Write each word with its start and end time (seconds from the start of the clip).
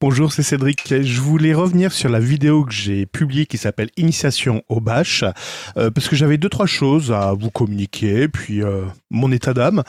Bonjour, 0.00 0.32
c'est 0.32 0.44
Cédric. 0.44 0.94
Je 1.02 1.20
voulais 1.20 1.52
revenir 1.52 1.90
sur 1.90 2.08
la 2.08 2.20
vidéo 2.20 2.64
que 2.64 2.72
j'ai 2.72 3.04
publiée 3.04 3.46
qui 3.46 3.58
s'appelle 3.58 3.90
Initiation 3.96 4.62
au 4.68 4.80
Bash, 4.80 5.24
euh, 5.76 5.90
parce 5.90 6.06
que 6.06 6.14
j'avais 6.14 6.38
deux 6.38 6.48
trois 6.48 6.66
choses 6.66 7.10
à 7.10 7.32
vous 7.32 7.50
communiquer, 7.50 8.28
puis 8.28 8.62
euh, 8.62 8.84
mon 9.10 9.32
état 9.32 9.54
d'âme. 9.54 9.82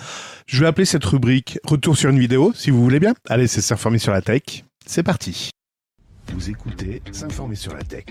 Je 0.47 0.61
vais 0.61 0.65
appeler 0.65 0.85
cette 0.85 1.05
rubrique 1.05 1.59
Retour 1.63 1.95
sur 1.95 2.09
une 2.09 2.17
vidéo, 2.17 2.53
si 2.55 2.71
vous 2.71 2.81
voulez 2.81 2.99
bien. 2.99 3.13
Allez, 3.27 3.45
c'est 3.45 3.61
s'informer 3.61 3.99
sur 3.99 4.11
la 4.11 4.23
tech. 4.23 4.63
C'est 4.83 5.03
parti. 5.03 5.51
Vous 6.33 6.49
écoutez 6.49 7.03
S'informer 7.11 7.55
sur 7.55 7.75
la 7.75 7.83
tech. 7.83 8.05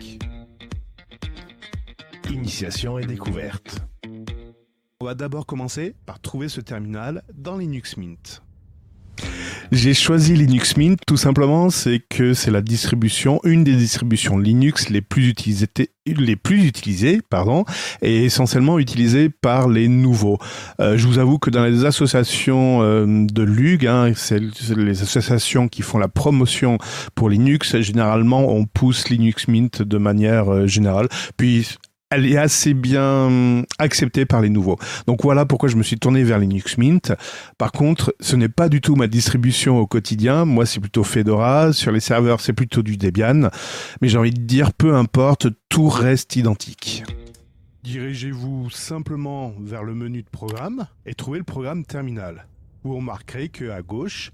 Initiation 2.30 3.00
et 3.00 3.06
découverte. 3.06 3.80
On 5.00 5.04
va 5.04 5.16
d'abord 5.16 5.46
commencer 5.46 5.96
par 6.06 6.20
trouver 6.20 6.48
ce 6.48 6.60
terminal 6.60 7.24
dans 7.34 7.56
Linux 7.56 7.96
Mint. 7.96 8.40
J'ai 9.70 9.92
choisi 9.92 10.34
Linux 10.34 10.78
Mint 10.78 10.98
tout 11.06 11.18
simplement, 11.18 11.68
c'est 11.68 12.00
que 12.08 12.32
c'est 12.32 12.50
la 12.50 12.62
distribution, 12.62 13.38
une 13.44 13.64
des 13.64 13.74
distributions 13.74 14.38
Linux 14.38 14.88
les 14.88 15.02
plus 15.02 15.28
utilisées, 15.28 15.68
les 16.06 16.36
plus 16.36 16.64
utilisées, 16.66 17.20
pardon, 17.28 17.64
et 18.00 18.24
essentiellement 18.24 18.78
utilisées 18.78 19.28
par 19.28 19.68
les 19.68 19.88
nouveaux. 19.88 20.38
Euh, 20.80 20.96
je 20.96 21.06
vous 21.06 21.18
avoue 21.18 21.38
que 21.38 21.50
dans 21.50 21.64
les 21.64 21.84
associations 21.84 22.82
euh, 22.82 23.26
de 23.26 23.42
LUG, 23.42 23.86
hein, 23.86 24.12
c'est 24.16 24.40
les 24.74 25.02
associations 25.02 25.68
qui 25.68 25.82
font 25.82 25.98
la 25.98 26.08
promotion 26.08 26.78
pour 27.14 27.28
Linux, 27.28 27.78
généralement 27.80 28.48
on 28.48 28.64
pousse 28.64 29.10
Linux 29.10 29.48
Mint 29.48 29.82
de 29.82 29.98
manière 29.98 30.50
euh, 30.50 30.66
générale. 30.66 31.08
Puis 31.36 31.76
elle 32.10 32.26
est 32.26 32.36
assez 32.36 32.74
bien 32.74 33.26
hum, 33.26 33.64
acceptée 33.78 34.24
par 34.24 34.40
les 34.40 34.48
nouveaux. 34.48 34.78
Donc 35.06 35.22
voilà 35.22 35.46
pourquoi 35.46 35.68
je 35.68 35.76
me 35.76 35.82
suis 35.82 35.98
tourné 35.98 36.24
vers 36.24 36.38
Linux 36.38 36.78
Mint. 36.78 37.12
Par 37.58 37.72
contre, 37.72 38.14
ce 38.20 38.36
n'est 38.36 38.48
pas 38.48 38.68
du 38.68 38.80
tout 38.80 38.96
ma 38.96 39.06
distribution 39.06 39.78
au 39.78 39.86
quotidien. 39.86 40.44
Moi, 40.44 40.64
c'est 40.66 40.80
plutôt 40.80 41.04
Fedora. 41.04 41.72
Sur 41.72 41.92
les 41.92 42.00
serveurs, 42.00 42.40
c'est 42.40 42.52
plutôt 42.52 42.82
du 42.82 42.96
Debian. 42.96 43.50
Mais 44.00 44.08
j'ai 44.08 44.18
envie 44.18 44.32
de 44.32 44.40
dire, 44.40 44.72
peu 44.72 44.94
importe, 44.94 45.48
tout 45.68 45.88
reste 45.88 46.36
identique. 46.36 47.04
Dirigez-vous 47.84 48.70
simplement 48.70 49.54
vers 49.60 49.84
le 49.84 49.94
menu 49.94 50.22
de 50.22 50.28
programme 50.28 50.86
et 51.06 51.14
trouvez 51.14 51.38
le 51.38 51.44
programme 51.44 51.84
terminal. 51.84 52.46
Vous 52.84 52.96
remarquerez 52.96 53.48
qu'à 53.48 53.82
gauche, 53.82 54.30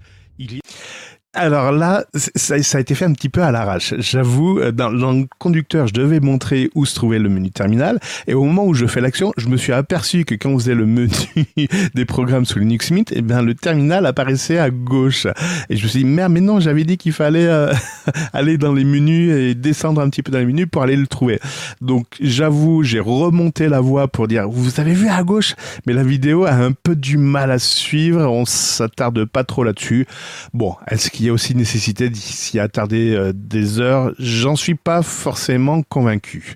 alors 1.35 1.71
là, 1.71 2.05
ça, 2.35 2.55
a 2.55 2.79
été 2.79 2.95
fait 2.95 3.05
un 3.05 3.11
petit 3.11 3.29
peu 3.29 3.43
à 3.43 3.51
l'arrache. 3.51 3.93
J'avoue, 3.97 4.59
euh, 4.59 4.71
dans, 4.71 4.89
le 4.89 5.27
conducteur, 5.37 5.87
je 5.87 5.93
devais 5.93 6.21
montrer 6.21 6.69
où 6.75 6.85
se 6.85 6.95
trouvait 6.95 7.19
le 7.19 7.29
menu 7.29 7.51
terminal. 7.51 7.99
Et 8.27 8.33
au 8.33 8.43
moment 8.43 8.65
où 8.65 8.73
je 8.73 8.85
fais 8.85 9.01
l'action, 9.01 9.33
je 9.37 9.49
me 9.49 9.57
suis 9.57 9.73
aperçu 9.73 10.23
que 10.23 10.33
quand 10.35 10.49
on 10.49 10.57
faisait 10.57 10.75
le 10.75 10.85
menu 10.85 11.09
des 11.93 12.05
programmes 12.05 12.45
sous 12.45 12.59
Linux 12.59 12.89
Mint, 12.91 13.11
eh 13.13 13.21
bien, 13.21 13.41
le 13.41 13.53
terminal 13.53 14.05
apparaissait 14.05 14.57
à 14.57 14.69
gauche. 14.69 15.27
Et 15.69 15.75
je 15.75 15.83
me 15.83 15.89
suis 15.89 15.99
dit, 15.99 16.05
merde, 16.05 16.31
mais 16.31 16.41
non, 16.41 16.59
j'avais 16.61 16.85
dit 16.85 16.97
qu'il 16.97 17.11
fallait 17.11 17.47
euh, 17.47 17.73
aller 18.33 18.57
dans 18.57 18.73
les 18.73 18.85
menus 18.85 19.35
et 19.35 19.55
descendre 19.55 20.01
un 20.01 20.09
petit 20.09 20.23
peu 20.23 20.31
dans 20.31 20.39
les 20.39 20.45
menus 20.45 20.67
pour 20.71 20.83
aller 20.83 20.95
le 20.95 21.07
trouver. 21.07 21.39
Donc, 21.81 22.05
j'avoue, 22.21 22.83
j'ai 22.83 22.99
remonté 22.99 23.67
la 23.67 23.81
voie 23.81 24.07
pour 24.07 24.29
dire, 24.29 24.47
vous 24.47 24.79
avez 24.79 24.93
vu 24.93 25.09
à 25.09 25.23
gauche? 25.23 25.55
Mais 25.85 25.93
la 25.93 26.03
vidéo 26.03 26.45
a 26.45 26.53
un 26.53 26.71
peu 26.71 26.95
du 26.95 27.17
mal 27.17 27.51
à 27.51 27.59
suivre. 27.59 28.21
On 28.21 28.45
s'attarde 28.45 29.25
pas 29.25 29.43
trop 29.43 29.65
là-dessus. 29.65 30.07
Bon, 30.53 30.75
est-ce 30.87 31.09
qu'il 31.09 31.24
y 31.27 31.29
a 31.29 31.33
aussi 31.33 31.55
nécessité 31.55 32.09
d'y 32.09 32.59
attarder 32.59 33.13
euh, 33.15 33.33
des 33.33 33.79
heures. 33.79 34.13
J'en 34.19 34.55
suis 34.55 34.75
pas 34.75 35.01
forcément 35.01 35.81
convaincu. 35.83 36.53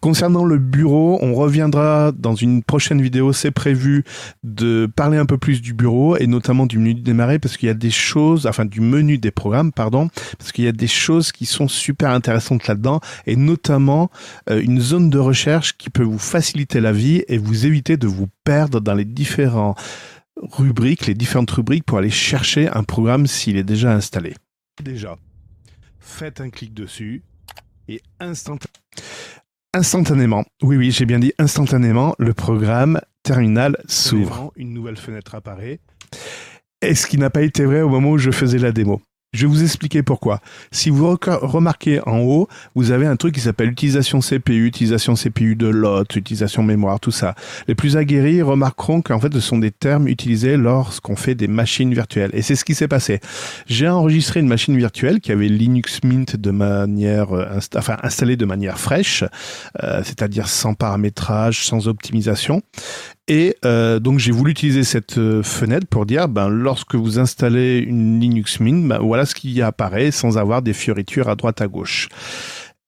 Concernant 0.00 0.44
le 0.44 0.58
bureau, 0.58 1.18
on 1.22 1.34
reviendra 1.34 2.12
dans 2.12 2.36
une 2.36 2.62
prochaine 2.62 3.02
vidéo, 3.02 3.32
c'est 3.32 3.50
prévu 3.50 4.04
de 4.44 4.88
parler 4.94 5.18
un 5.18 5.26
peu 5.26 5.38
plus 5.38 5.60
du 5.60 5.74
bureau 5.74 6.16
et 6.16 6.28
notamment 6.28 6.66
du 6.66 6.78
menu 6.78 6.94
de 6.94 7.00
démarrer 7.00 7.40
parce 7.40 7.56
qu'il 7.56 7.66
y 7.66 7.70
a 7.70 7.74
des 7.74 7.90
choses, 7.90 8.46
enfin 8.46 8.64
du 8.64 8.80
menu 8.80 9.18
des 9.18 9.32
programmes, 9.32 9.72
pardon, 9.72 10.08
parce 10.38 10.52
qu'il 10.52 10.64
y 10.64 10.68
a 10.68 10.72
des 10.72 10.86
choses 10.86 11.32
qui 11.32 11.46
sont 11.46 11.66
super 11.66 12.10
intéressantes 12.10 12.68
là-dedans 12.68 13.00
et 13.26 13.34
notamment 13.34 14.08
euh, 14.50 14.62
une 14.62 14.80
zone 14.80 15.10
de 15.10 15.18
recherche 15.18 15.76
qui 15.76 15.90
peut 15.90 16.04
vous 16.04 16.18
faciliter 16.18 16.80
la 16.80 16.92
vie 16.92 17.24
et 17.26 17.36
vous 17.36 17.66
éviter 17.66 17.96
de 17.96 18.06
vous 18.06 18.28
perdre 18.44 18.78
dans 18.80 18.94
les 18.94 19.04
différents 19.04 19.74
rubriques, 20.42 21.06
les 21.06 21.14
différentes 21.14 21.50
rubriques 21.50 21.84
pour 21.84 21.98
aller 21.98 22.10
chercher 22.10 22.68
un 22.68 22.84
programme 22.84 23.26
s'il 23.26 23.56
est 23.56 23.64
déjà 23.64 23.92
installé. 23.92 24.34
Déjà, 24.82 25.16
faites 25.98 26.40
un 26.40 26.50
clic 26.50 26.74
dessus 26.74 27.22
et 27.88 28.00
instantanément, 29.74 30.44
oui 30.62 30.76
oui 30.76 30.90
j'ai 30.90 31.06
bien 31.06 31.18
dit 31.18 31.32
instantanément, 31.38 32.14
le 32.18 32.34
programme 32.34 33.00
terminal 33.22 33.76
s'ouvre. 33.86 34.52
Une 34.56 34.72
nouvelle 34.72 34.96
fenêtre 34.96 35.34
apparaît. 35.34 35.80
Et 36.80 36.94
ce 36.94 37.06
qui 37.06 37.18
n'a 37.18 37.30
pas 37.30 37.42
été 37.42 37.64
vrai 37.64 37.82
au 37.82 37.88
moment 37.88 38.10
où 38.12 38.18
je 38.18 38.30
faisais 38.30 38.58
la 38.58 38.72
démo? 38.72 39.02
Je 39.34 39.42
vais 39.42 39.52
vous 39.52 39.62
expliquer 39.62 40.02
pourquoi. 40.02 40.40
Si 40.72 40.88
vous 40.88 41.06
remarquez 41.06 42.00
en 42.06 42.20
haut, 42.20 42.48
vous 42.74 42.92
avez 42.92 43.04
un 43.04 43.16
truc 43.16 43.34
qui 43.34 43.42
s'appelle 43.42 43.68
utilisation 43.68 44.20
CPU, 44.20 44.66
utilisation 44.66 45.12
CPU 45.16 45.54
de 45.54 45.66
lot, 45.66 46.04
utilisation 46.16 46.62
mémoire, 46.62 46.98
tout 46.98 47.10
ça. 47.10 47.34
Les 47.66 47.74
plus 47.74 47.98
aguerris 47.98 48.40
remarqueront 48.40 49.02
qu'en 49.02 49.20
fait, 49.20 49.30
ce 49.34 49.40
sont 49.40 49.58
des 49.58 49.70
termes 49.70 50.08
utilisés 50.08 50.56
lorsqu'on 50.56 51.14
fait 51.14 51.34
des 51.34 51.46
machines 51.46 51.92
virtuelles. 51.92 52.30
Et 52.32 52.40
c'est 52.40 52.56
ce 52.56 52.64
qui 52.64 52.74
s'est 52.74 52.88
passé. 52.88 53.20
J'ai 53.66 53.86
enregistré 53.86 54.40
une 54.40 54.48
machine 54.48 54.74
virtuelle 54.78 55.20
qui 55.20 55.30
avait 55.30 55.48
Linux 55.48 56.00
Mint 56.04 56.36
de 56.36 56.50
manière, 56.50 57.34
euh, 57.34 57.58
installée 58.02 58.36
de 58.36 58.46
manière 58.46 58.78
fraîche, 58.78 59.24
euh, 59.82 60.00
c'est-à-dire 60.04 60.48
sans 60.48 60.72
paramétrage, 60.72 61.66
sans 61.66 61.86
optimisation. 61.86 62.62
Et 63.30 63.56
euh, 63.66 63.98
donc 63.98 64.20
j'ai 64.20 64.32
voulu 64.32 64.52
utiliser 64.52 64.84
cette 64.84 65.20
fenêtre 65.42 65.86
pour 65.86 66.06
dire, 66.06 66.28
ben, 66.28 66.48
lorsque 66.48 66.94
vous 66.94 67.18
installez 67.18 67.76
une 67.78 68.18
Linux 68.20 68.58
Mint, 68.58 68.88
ben, 68.88 69.00
voilà 69.00 69.17
ce 69.24 69.34
qui 69.34 69.60
apparaît 69.62 70.10
sans 70.10 70.38
avoir 70.38 70.62
des 70.62 70.72
fioritures 70.72 71.28
à 71.28 71.36
droite 71.36 71.60
à 71.60 71.68
gauche. 71.68 72.08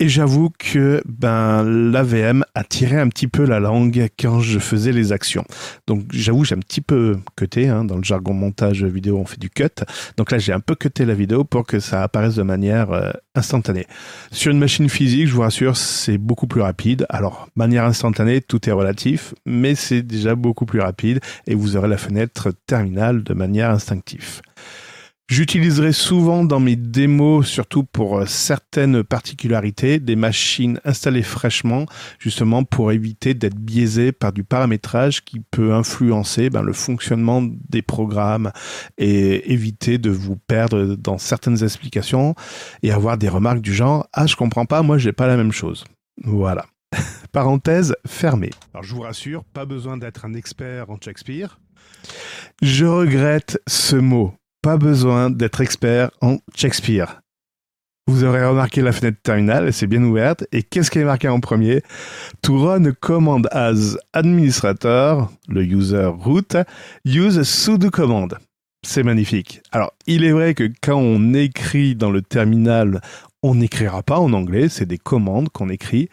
Et 0.03 0.09
j'avoue 0.09 0.49
que 0.59 1.03
ben 1.07 1.63
l'AVM 1.63 2.43
a 2.55 2.65
tiré 2.65 2.99
un 2.99 3.09
petit 3.09 3.29
peu 3.29 3.45
la 3.45 3.61
langue 3.61 4.09
quand 4.19 4.41
je 4.41 4.59
faisais 4.59 4.93
les 4.93 5.13
actions. 5.13 5.45
Donc 5.87 6.05
j'avoue 6.11 6.43
j'ai 6.43 6.55
un 6.55 6.61
petit 6.61 6.81
peu 6.81 7.19
cuté 7.37 7.69
hein, 7.69 7.85
dans 7.85 7.97
le 7.97 8.03
jargon 8.03 8.33
montage 8.33 8.83
vidéo 8.83 9.19
on 9.19 9.27
fait 9.27 9.39
du 9.39 9.51
cut. 9.51 9.85
Donc 10.17 10.31
là 10.31 10.39
j'ai 10.39 10.55
un 10.55 10.61
peu 10.61 10.75
cuté 10.75 11.05
la 11.05 11.13
vidéo 11.13 11.45
pour 11.45 11.67
que 11.67 11.81
ça 11.81 12.03
apparaisse 12.03 12.37
de 12.37 12.43
manière 12.43 12.93
euh, 12.93 13.11
instantanée. 13.35 13.87
Sur 14.33 14.53
une 14.53 14.59
machine 14.59 14.89
physique, 14.89 15.29
je 15.29 15.35
vous 15.35 15.43
rassure, 15.43 15.77
c'est 15.77 16.17
beaucoup 16.17 16.47
plus 16.47 16.63
rapide. 16.63 17.05
Alors 17.11 17.51
manière 17.55 17.85
instantanée, 17.85 18.41
tout 18.41 18.71
est 18.71 18.73
relatif, 18.73 19.35
mais 19.45 19.75
c'est 19.75 20.01
déjà 20.01 20.35
beaucoup 20.35 20.65
plus 20.65 20.81
rapide 20.81 21.21
et 21.47 21.55
vous 21.55 21.77
aurez 21.77 21.89
la 21.89 21.99
fenêtre 21.99 22.55
terminale 22.67 23.23
de 23.23 23.35
manière 23.35 23.69
instinctive. 23.69 24.41
J'utiliserai 25.31 25.93
souvent 25.93 26.43
dans 26.45 26.59
mes 26.59 26.75
démos, 26.75 27.47
surtout 27.47 27.85
pour 27.85 28.19
euh, 28.19 28.27
certaines 28.27 29.05
particularités, 29.05 30.01
des 30.01 30.17
machines 30.17 30.81
installées 30.85 31.23
fraîchement, 31.23 31.87
justement 32.19 32.65
pour 32.65 32.91
éviter 32.91 33.35
d'être 33.35 33.55
biaisé 33.55 34.11
par 34.11 34.33
du 34.33 34.43
paramétrage 34.43 35.25
qui 35.25 35.39
peut 35.39 35.73
influencer 35.73 36.51
ben, 36.51 36.63
le 36.63 36.73
fonctionnement 36.73 37.45
des 37.69 37.81
programmes 37.81 38.51
et 38.99 39.53
éviter 39.53 39.99
de 39.99 40.11
vous 40.11 40.35
perdre 40.35 40.97
dans 40.97 41.19
certaines 41.19 41.63
explications 41.63 42.35
et 42.83 42.91
avoir 42.91 43.17
des 43.17 43.29
remarques 43.29 43.61
du 43.61 43.73
genre 43.73 44.09
ah 44.13 44.27
je 44.27 44.35
comprends 44.35 44.67
pas, 44.67 44.83
moi 44.83 44.99
j'ai 44.99 45.13
pas 45.13 45.29
la 45.29 45.37
même 45.37 45.53
chose. 45.53 45.85
Voilà. 46.25 46.67
Parenthèse 47.31 47.95
fermée. 48.05 48.51
Alors 48.75 48.83
je 48.83 48.97
vous 48.97 49.03
rassure, 49.03 49.45
pas 49.45 49.65
besoin 49.65 49.97
d'être 49.97 50.25
un 50.25 50.35
expert 50.35 50.91
en 50.91 50.97
Shakespeare. 51.01 51.61
Je 52.63 52.85
regrette 52.85 53.63
ce 53.69 53.95
mot 53.95 54.35
pas 54.63 54.77
besoin 54.77 55.31
d'être 55.31 55.61
expert 55.61 56.11
en 56.21 56.39
Shakespeare. 56.55 57.21
Vous 58.07 58.25
aurez 58.25 58.45
remarqué 58.45 58.83
la 58.83 58.93
fenêtre 58.93 59.19
terminale, 59.23 59.67
elle 59.67 59.73
s'est 59.73 59.87
bien 59.87 60.03
ouverte. 60.03 60.45
Et 60.53 60.63
qu'est-ce 60.63 60.91
qui 60.91 60.99
est 60.99 61.05
marqué 61.05 61.29
en 61.29 61.39
premier? 61.39 61.83
To 62.43 62.59
run 62.59 62.93
command 62.99 63.47
as 63.53 63.97
administrator, 64.13 65.31
le 65.49 65.63
user 65.63 66.07
root, 66.07 66.57
use 67.05 67.43
sudo 67.43 67.91
command. 67.91 68.37
C'est 68.85 69.03
magnifique. 69.03 69.61
Alors, 69.71 69.93
il 70.07 70.25
est 70.25 70.33
vrai 70.33 70.55
que 70.55 70.73
quand 70.83 70.97
on 70.97 71.35
écrit 71.35 71.95
dans 71.95 72.11
le 72.11 72.23
terminal, 72.23 73.01
on 73.43 73.55
n'écrira 73.55 74.03
pas 74.03 74.19
en 74.19 74.33
anglais, 74.33 74.69
c'est 74.69 74.87
des 74.87 74.99
commandes 74.99 75.49
qu'on 75.51 75.69
écrit. 75.69 76.09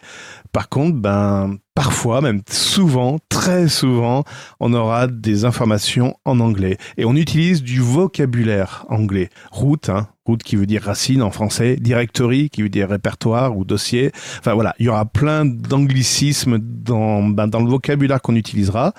Par 0.52 0.68
contre, 0.68 0.98
ben, 0.98 1.58
parfois, 1.78 2.20
même 2.20 2.42
souvent, 2.50 3.20
très 3.28 3.68
souvent, 3.68 4.24
on 4.58 4.74
aura 4.74 5.06
des 5.06 5.44
informations 5.44 6.16
en 6.24 6.40
anglais. 6.40 6.76
Et 6.96 7.04
on 7.04 7.14
utilise 7.14 7.62
du 7.62 7.78
vocabulaire 7.78 8.84
anglais. 8.88 9.28
Root, 9.52 9.88
hein, 9.88 10.08
root 10.24 10.38
qui 10.38 10.56
veut 10.56 10.66
dire 10.66 10.82
racine 10.82 11.22
en 11.22 11.30
français, 11.30 11.76
directory 11.76 12.50
qui 12.50 12.62
veut 12.62 12.68
dire 12.68 12.88
répertoire 12.88 13.56
ou 13.56 13.64
dossier. 13.64 14.10
Enfin 14.40 14.54
voilà, 14.54 14.74
il 14.80 14.86
y 14.86 14.88
aura 14.88 15.04
plein 15.04 15.44
d'anglicismes 15.44 16.58
dans, 16.58 17.22
ben, 17.22 17.46
dans 17.46 17.60
le 17.60 17.70
vocabulaire 17.70 18.20
qu'on 18.22 18.34
utilisera. 18.34 18.92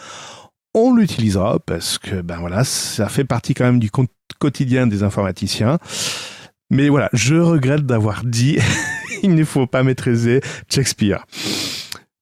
On 0.74 0.96
l'utilisera 0.96 1.60
parce 1.60 1.98
que 1.98 2.22
ben 2.22 2.38
voilà, 2.38 2.64
ça 2.64 3.10
fait 3.10 3.26
partie 3.26 3.56
quand 3.56 3.66
même 3.66 3.80
du 3.80 3.92
quotidien 4.40 4.88
des 4.88 5.04
informaticiens. 5.04 5.80
Mais 6.70 6.88
voilà, 6.88 7.10
je 7.12 7.36
regrette 7.36 7.86
d'avoir 7.86 8.24
dit 8.24 8.58
il 9.22 9.36
ne 9.36 9.44
faut 9.44 9.68
pas 9.68 9.84
maîtriser 9.84 10.40
Shakespeare. 10.70 11.26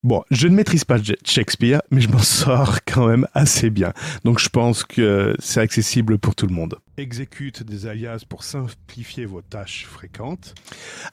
Bon, 0.04 0.22
je 0.30 0.46
ne 0.46 0.54
maîtrise 0.54 0.84
pas 0.84 0.98
Shakespeare, 1.24 1.82
mais 1.90 2.00
je 2.00 2.08
m'en 2.08 2.20
sors 2.20 2.78
quand 2.86 3.08
même 3.08 3.26
assez 3.34 3.68
bien. 3.68 3.92
Donc 4.22 4.38
je 4.38 4.48
pense 4.48 4.84
que 4.84 5.34
c'est 5.40 5.58
accessible 5.58 6.18
pour 6.18 6.36
tout 6.36 6.46
le 6.46 6.54
monde. 6.54 6.78
Exécute 6.98 7.64
des 7.64 7.86
alias 7.86 8.22
pour 8.28 8.44
simplifier 8.44 9.26
vos 9.26 9.42
tâches 9.42 9.86
fréquentes. 9.86 10.54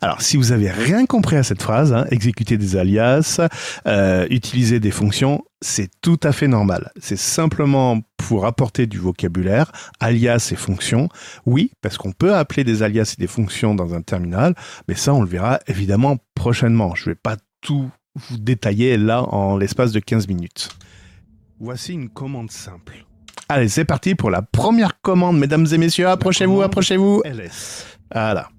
Alors, 0.02 0.22
si 0.22 0.38
vous 0.38 0.52
avez 0.52 0.70
rien 0.70 1.08
compris 1.08 1.36
à 1.36 1.42
cette 1.42 1.64
phrase, 1.64 1.94
hein, 1.94 2.06
exécuter 2.12 2.58
des 2.58 2.76
alias, 2.76 3.42
euh, 3.88 4.28
utiliser 4.30 4.80
des 4.80 4.92
fonctions, 4.92 5.44
c'est 5.62 5.90
tout 6.02 6.20
à 6.22 6.32
fait 6.32 6.48
normal. 6.48 6.92
C'est 7.00 7.18
simplement 7.18 8.02
pour 8.18 8.46
apporter 8.46 8.86
du 8.86 9.00
vocabulaire, 9.00 9.72
alias 10.00 10.50
et 10.52 10.56
fonctions. 10.56 11.10
Oui, 11.48 11.72
parce 11.82 11.98
qu'on 11.98 12.12
peut 12.12 12.36
appeler 12.36 12.64
des 12.64 12.84
alias 12.84 13.16
et 13.18 13.20
des 13.20 13.28
fonctions 13.28 13.74
dans 13.74 13.96
un 13.96 14.04
terminal, 14.04 14.54
mais 14.88 14.94
ça, 14.94 15.12
on 15.12 15.22
le 15.22 15.28
verra 15.28 15.60
évidemment 15.66 16.18
prochainement. 16.36 16.94
Je 16.94 17.06
vais 17.06 17.16
pas 17.16 17.38
tout 17.62 17.90
vous 18.16 18.38
détailler 18.38 18.98
là 18.98 19.24
en 19.24 19.58
l'espace 19.58 19.92
de 19.92 20.00
15 20.00 20.28
minutes. 20.28 20.70
Voici 21.60 21.94
une 21.94 22.10
commande 22.10 22.52
simple. 22.52 23.06
Allez, 23.48 23.70
c'est 23.70 23.86
parti 23.86 24.16
pour 24.16 24.32
la 24.32 24.42
première 24.42 25.00
commande, 25.02 25.38
mesdames 25.38 25.68
et 25.72 25.78
messieurs. 25.78 26.08
Approchez-vous, 26.08 26.62
approchez-vous. 26.62 27.22
LS. 27.26 27.86
Voilà. 28.12 28.50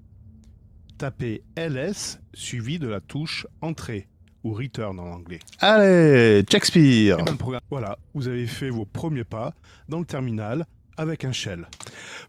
Tapez 0.98 1.42
LS 1.56 2.18
suivi 2.32 2.78
de 2.78 2.88
la 2.88 3.00
touche 3.00 3.46
Entrée 3.60 4.06
ou 4.44 4.54
Return 4.54 4.98
en 5.00 5.10
anglais. 5.12 5.40
Allez, 5.60 6.44
Shakespeare. 6.50 7.18
Voilà, 7.68 7.98
vous 8.14 8.28
avez 8.28 8.46
fait 8.46 8.70
vos 8.70 8.84
premiers 8.84 9.24
pas 9.24 9.52
dans 9.88 9.98
le 9.98 10.06
terminal 10.06 10.64
avec 10.96 11.24
un 11.24 11.32
shell. 11.32 11.66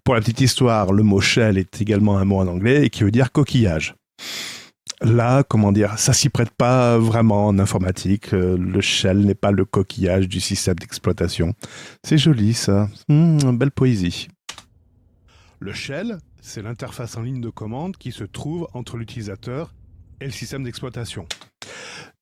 Pour 0.03 0.15
la 0.15 0.21
petite 0.21 0.41
histoire, 0.41 0.91
le 0.91 1.03
mot 1.03 1.21
shell 1.21 1.57
est 1.57 1.81
également 1.81 2.17
un 2.17 2.25
mot 2.25 2.39
en 2.39 2.47
anglais 2.47 2.85
et 2.85 2.89
qui 2.89 3.03
veut 3.03 3.11
dire 3.11 3.31
coquillage 3.31 3.95
là, 5.01 5.43
comment 5.43 5.71
dire, 5.71 5.97
ça 5.97 6.13
s'y 6.13 6.29
prête 6.29 6.51
pas 6.51 6.97
vraiment 6.97 7.47
en 7.47 7.59
informatique. 7.59 8.33
Euh, 8.33 8.57
le 8.57 8.81
shell 8.81 9.19
n'est 9.19 9.35
pas 9.35 9.51
le 9.51 9.65
coquillage 9.65 10.27
du 10.27 10.39
système 10.39 10.75
d'exploitation. 10.75 11.53
C'est 12.03 12.17
joli 12.17 12.53
ça, 12.53 12.89
mmh, 13.09 13.57
belle 13.57 13.71
poésie. 13.71 14.27
Le 15.59 15.73
shell, 15.73 16.19
c'est 16.41 16.61
l'interface 16.61 17.17
en 17.17 17.21
ligne 17.21 17.41
de 17.41 17.49
commande 17.49 17.97
qui 17.97 18.11
se 18.11 18.23
trouve 18.23 18.67
entre 18.73 18.97
l'utilisateur 18.97 19.73
et 20.21 20.25
le 20.25 20.31
système 20.31 20.63
d'exploitation. 20.63 21.27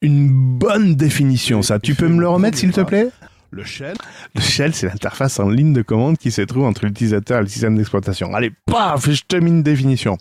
Une 0.01 0.57
bonne 0.57 0.95
définition, 0.95 1.61
ça. 1.61 1.79
Tu 1.79 1.95
peux 1.95 2.07
me 2.07 2.19
le 2.19 2.27
remettre, 2.27 2.57
s'il 2.57 2.71
te 2.71 2.81
plaît? 2.81 3.09
Le 3.55 3.63
shell, 3.63 3.95
le 4.35 4.41
shell, 4.41 4.73
c'est 4.75 4.87
l'interface 4.87 5.39
en 5.39 5.49
ligne 5.49 5.71
de 5.71 5.81
commande 5.81 6.17
qui 6.17 6.29
se 6.29 6.41
trouve 6.41 6.65
entre 6.65 6.85
l'utilisateur 6.85 7.39
et 7.39 7.41
le 7.41 7.47
système 7.47 7.77
d'exploitation. 7.77 8.33
Allez, 8.33 8.51
paf, 8.65 9.09
je 9.09 9.23
te 9.25 9.37
mets 9.37 9.49
une 9.49 9.63
définition. 9.63 10.17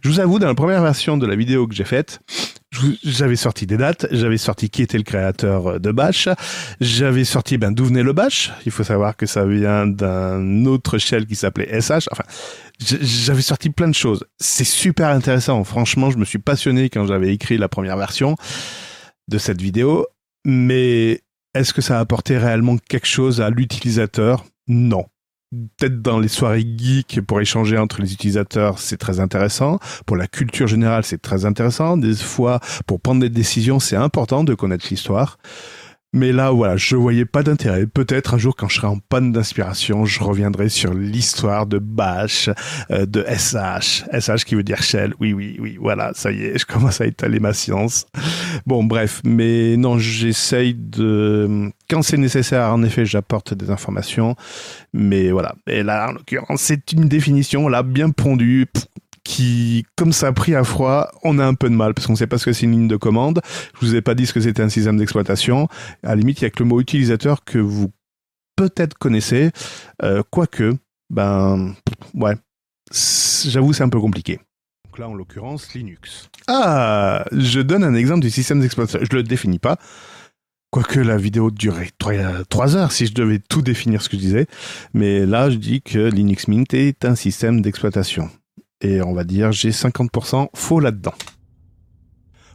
Je 0.00 0.08
vous 0.08 0.20
avoue, 0.20 0.38
dans 0.38 0.46
la 0.46 0.54
première 0.54 0.82
version 0.82 1.18
de 1.18 1.26
la 1.26 1.36
vidéo 1.36 1.66
que 1.66 1.74
j'ai 1.74 1.84
faite, 1.84 2.20
j'avais 3.04 3.36
sorti 3.36 3.66
des 3.66 3.76
dates, 3.76 4.06
j'avais 4.10 4.38
sorti 4.38 4.70
qui 4.70 4.80
était 4.80 4.96
le 4.96 5.04
créateur 5.04 5.78
de 5.78 5.92
Bash, 5.92 6.30
j'avais 6.80 7.24
sorti 7.24 7.58
ben 7.58 7.72
d'où 7.72 7.84
venait 7.84 8.02
le 8.02 8.14
Bash. 8.14 8.50
Il 8.64 8.72
faut 8.72 8.84
savoir 8.84 9.18
que 9.18 9.26
ça 9.26 9.44
vient 9.44 9.86
d'un 9.86 10.64
autre 10.64 10.96
shell 10.96 11.26
qui 11.26 11.36
s'appelait 11.36 11.78
SH. 11.78 12.08
Enfin, 12.10 12.24
j'avais 12.80 13.42
sorti 13.42 13.68
plein 13.68 13.88
de 13.88 13.94
choses. 13.94 14.24
C'est 14.38 14.64
super 14.64 15.08
intéressant. 15.08 15.62
Franchement, 15.64 16.10
je 16.10 16.16
me 16.16 16.24
suis 16.24 16.38
passionné 16.38 16.88
quand 16.88 17.06
j'avais 17.06 17.34
écrit 17.34 17.58
la 17.58 17.68
première 17.68 17.98
version 17.98 18.36
de 19.28 19.36
cette 19.36 19.60
vidéo. 19.60 20.06
Mais 20.44 21.20
est-ce 21.54 21.72
que 21.72 21.82
ça 21.82 21.98
a 21.98 22.00
apporté 22.00 22.38
réellement 22.38 22.76
quelque 22.76 23.06
chose 23.06 23.40
à 23.40 23.50
l'utilisateur? 23.50 24.44
Non 24.68 25.06
peut-être 25.52 26.00
dans 26.00 26.18
les 26.18 26.28
soirées 26.28 26.66
geeks 26.76 27.20
pour 27.20 27.40
échanger 27.40 27.76
entre 27.78 28.00
les 28.00 28.12
utilisateurs, 28.12 28.78
c'est 28.78 28.96
très 28.96 29.20
intéressant. 29.20 29.78
Pour 30.06 30.16
la 30.16 30.26
culture 30.26 30.66
générale, 30.66 31.04
c'est 31.04 31.20
très 31.20 31.44
intéressant. 31.44 31.96
Des 31.96 32.14
fois, 32.14 32.60
pour 32.86 33.00
prendre 33.00 33.20
des 33.20 33.28
décisions, 33.28 33.78
c'est 33.78 33.96
important 33.96 34.44
de 34.44 34.54
connaître 34.54 34.86
l'histoire. 34.90 35.38
Mais 36.14 36.30
là, 36.30 36.50
voilà, 36.50 36.76
je 36.76 36.94
voyais 36.94 37.24
pas 37.24 37.42
d'intérêt. 37.42 37.86
Peut-être 37.86 38.34
un 38.34 38.38
jour, 38.38 38.54
quand 38.54 38.68
je 38.68 38.76
serai 38.76 38.86
en 38.86 38.98
panne 38.98 39.32
d'inspiration, 39.32 40.04
je 40.04 40.22
reviendrai 40.22 40.68
sur 40.68 40.92
l'histoire 40.92 41.66
de 41.66 41.78
Bash, 41.78 42.50
euh, 42.90 43.06
de 43.06 43.24
SH. 43.26 44.04
SH 44.12 44.44
qui 44.44 44.54
veut 44.54 44.62
dire 44.62 44.82
Shell. 44.82 45.14
Oui, 45.20 45.32
oui, 45.32 45.56
oui, 45.58 45.78
voilà, 45.80 46.12
ça 46.14 46.30
y 46.30 46.42
est, 46.42 46.58
je 46.58 46.66
commence 46.66 47.00
à 47.00 47.06
étaler 47.06 47.40
ma 47.40 47.54
science. 47.54 48.06
Bon, 48.66 48.84
bref, 48.84 49.20
mais 49.24 49.76
non, 49.76 49.98
j'essaye 49.98 50.74
de... 50.74 51.70
Quand 51.88 52.02
c'est 52.02 52.16
nécessaire, 52.16 52.72
en 52.72 52.82
effet, 52.82 53.04
j'apporte 53.04 53.54
des 53.54 53.70
informations. 53.70 54.36
Mais 54.92 55.30
voilà. 55.30 55.54
Et 55.66 55.82
là, 55.82 56.08
en 56.08 56.12
l'occurrence, 56.12 56.60
c'est 56.60 56.92
une 56.92 57.08
définition, 57.08 57.68
là, 57.68 57.82
bien 57.82 58.10
pondue 58.10 58.66
qui, 59.24 59.84
comme 59.96 60.12
ça 60.12 60.28
a 60.28 60.32
pris 60.32 60.54
à 60.54 60.64
froid, 60.64 61.10
on 61.22 61.38
a 61.38 61.46
un 61.46 61.54
peu 61.54 61.70
de 61.70 61.74
mal 61.74 61.94
parce 61.94 62.06
qu'on 62.06 62.14
ne 62.14 62.18
sait 62.18 62.26
pas 62.26 62.38
ce 62.38 62.46
que 62.46 62.52
c'est 62.52 62.64
une 62.64 62.72
ligne 62.72 62.88
de 62.88 62.96
commande. 62.96 63.40
Je 63.80 63.86
vous 63.86 63.94
ai 63.94 64.02
pas 64.02 64.14
dit 64.14 64.26
ce 64.26 64.32
que 64.32 64.40
c'était 64.40 64.62
un 64.62 64.68
système 64.68 64.96
d'exploitation. 64.96 65.68
À 66.02 66.08
la 66.08 66.16
limite, 66.16 66.40
il 66.40 66.44
y 66.44 66.46
a 66.46 66.50
que 66.50 66.62
le 66.62 66.68
mot 66.68 66.80
utilisateur 66.80 67.44
que 67.44 67.58
vous 67.58 67.90
peut-être 68.56 68.98
connaissez, 68.98 69.50
euh, 70.02 70.22
quoique, 70.30 70.74
ben, 71.10 71.74
ouais, 72.14 72.34
j'avoue, 73.44 73.72
c'est 73.72 73.82
un 73.82 73.88
peu 73.88 74.00
compliqué. 74.00 74.40
Donc 74.92 74.98
là, 74.98 75.08
en 75.08 75.14
l'occurrence, 75.14 75.72
Linux. 75.72 76.28
Ah, 76.48 77.24
je 77.32 77.60
donne 77.60 77.82
un 77.82 77.94
exemple 77.94 78.20
du 78.20 78.28
système 78.28 78.60
d'exploitation. 78.60 79.00
Je 79.10 79.16
le 79.16 79.22
définis 79.22 79.58
pas. 79.58 79.78
Quoique 80.68 81.00
la 81.00 81.16
vidéo 81.16 81.50
durait 81.50 81.88
3 81.98 82.76
heures 82.76 82.92
si 82.92 83.06
je 83.06 83.14
devais 83.14 83.38
tout 83.38 83.62
définir 83.62 84.02
ce 84.02 84.10
que 84.10 84.18
je 84.18 84.20
disais. 84.20 84.46
Mais 84.92 85.24
là, 85.24 85.48
je 85.48 85.56
dis 85.56 85.80
que 85.80 86.10
Linux 86.10 86.46
Mint 86.46 86.74
est 86.74 87.06
un 87.06 87.14
système 87.14 87.62
d'exploitation 87.62 88.28
et 88.82 89.00
on 89.00 89.14
va 89.14 89.24
dire 89.24 89.50
j'ai 89.50 89.70
50% 89.70 90.48
faux 90.54 90.80
là-dedans. 90.80 91.14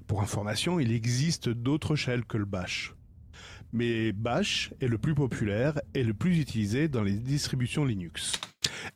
Pour 0.05 0.21
information, 0.21 0.79
il 0.79 0.91
existe 0.91 1.49
d'autres 1.49 1.95
shells 1.95 2.25
que 2.25 2.37
le 2.37 2.45
Bash. 2.45 2.93
Mais 3.73 4.11
Bash 4.11 4.71
est 4.79 4.87
le 4.87 4.99
plus 4.99 5.15
populaire 5.15 5.81
et 5.95 6.03
le 6.03 6.13
plus 6.13 6.39
utilisé 6.39 6.87
dans 6.87 7.01
les 7.01 7.13
distributions 7.13 7.83
Linux. 7.83 8.33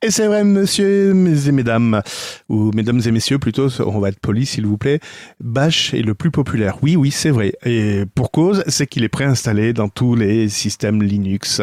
Et 0.01 0.11
c'est 0.11 0.27
vrai, 0.27 0.43
monsieur 0.43 1.11
et 1.11 1.51
mesdames, 1.51 2.01
ou 2.49 2.71
mesdames 2.73 3.01
et 3.05 3.11
messieurs 3.11 3.39
plutôt, 3.39 3.67
on 3.79 3.99
va 3.99 4.09
être 4.09 4.19
poli 4.19 4.45
s'il 4.45 4.65
vous 4.65 4.77
plaît, 4.77 4.99
Bash 5.39 5.93
est 5.93 6.01
le 6.01 6.15
plus 6.15 6.31
populaire. 6.31 6.77
Oui, 6.81 6.95
oui, 6.95 7.11
c'est 7.11 7.29
vrai. 7.29 7.53
Et 7.65 8.05
pour 8.15 8.31
cause, 8.31 8.63
c'est 8.67 8.87
qu'il 8.87 9.03
est 9.03 9.09
préinstallé 9.09 9.73
dans 9.73 9.89
tous 9.89 10.15
les 10.15 10.49
systèmes 10.49 11.03
Linux. 11.03 11.61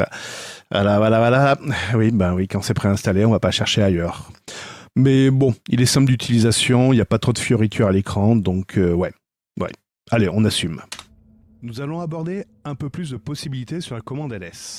Voilà, 0.70 0.98
voilà, 0.98 1.18
voilà. 1.18 1.58
Oui, 1.94 2.10
ben 2.12 2.34
oui, 2.34 2.46
quand 2.46 2.62
c'est 2.62 2.74
préinstallé, 2.74 3.24
on 3.24 3.30
va 3.30 3.40
pas 3.40 3.50
chercher 3.50 3.82
ailleurs. 3.82 4.30
Mais 4.94 5.30
bon, 5.30 5.54
il 5.68 5.80
est 5.80 5.86
simple 5.86 6.06
d'utilisation, 6.06 6.92
il 6.92 6.96
n'y 6.96 7.02
a 7.02 7.06
pas 7.06 7.18
trop 7.18 7.32
de 7.32 7.38
fioritures 7.38 7.86
à 7.86 7.92
l'écran, 7.92 8.36
donc 8.36 8.78
euh, 8.78 8.92
ouais. 8.92 9.12
ouais. 9.60 9.70
Allez, 10.10 10.28
on 10.32 10.44
assume. 10.44 10.80
Nous 11.62 11.80
allons 11.80 12.00
aborder 12.00 12.44
un 12.64 12.74
peu 12.74 12.88
plus 12.88 13.10
de 13.10 13.16
possibilités 13.16 13.80
sur 13.80 13.94
la 13.94 14.00
commande 14.00 14.32
ls. 14.32 14.78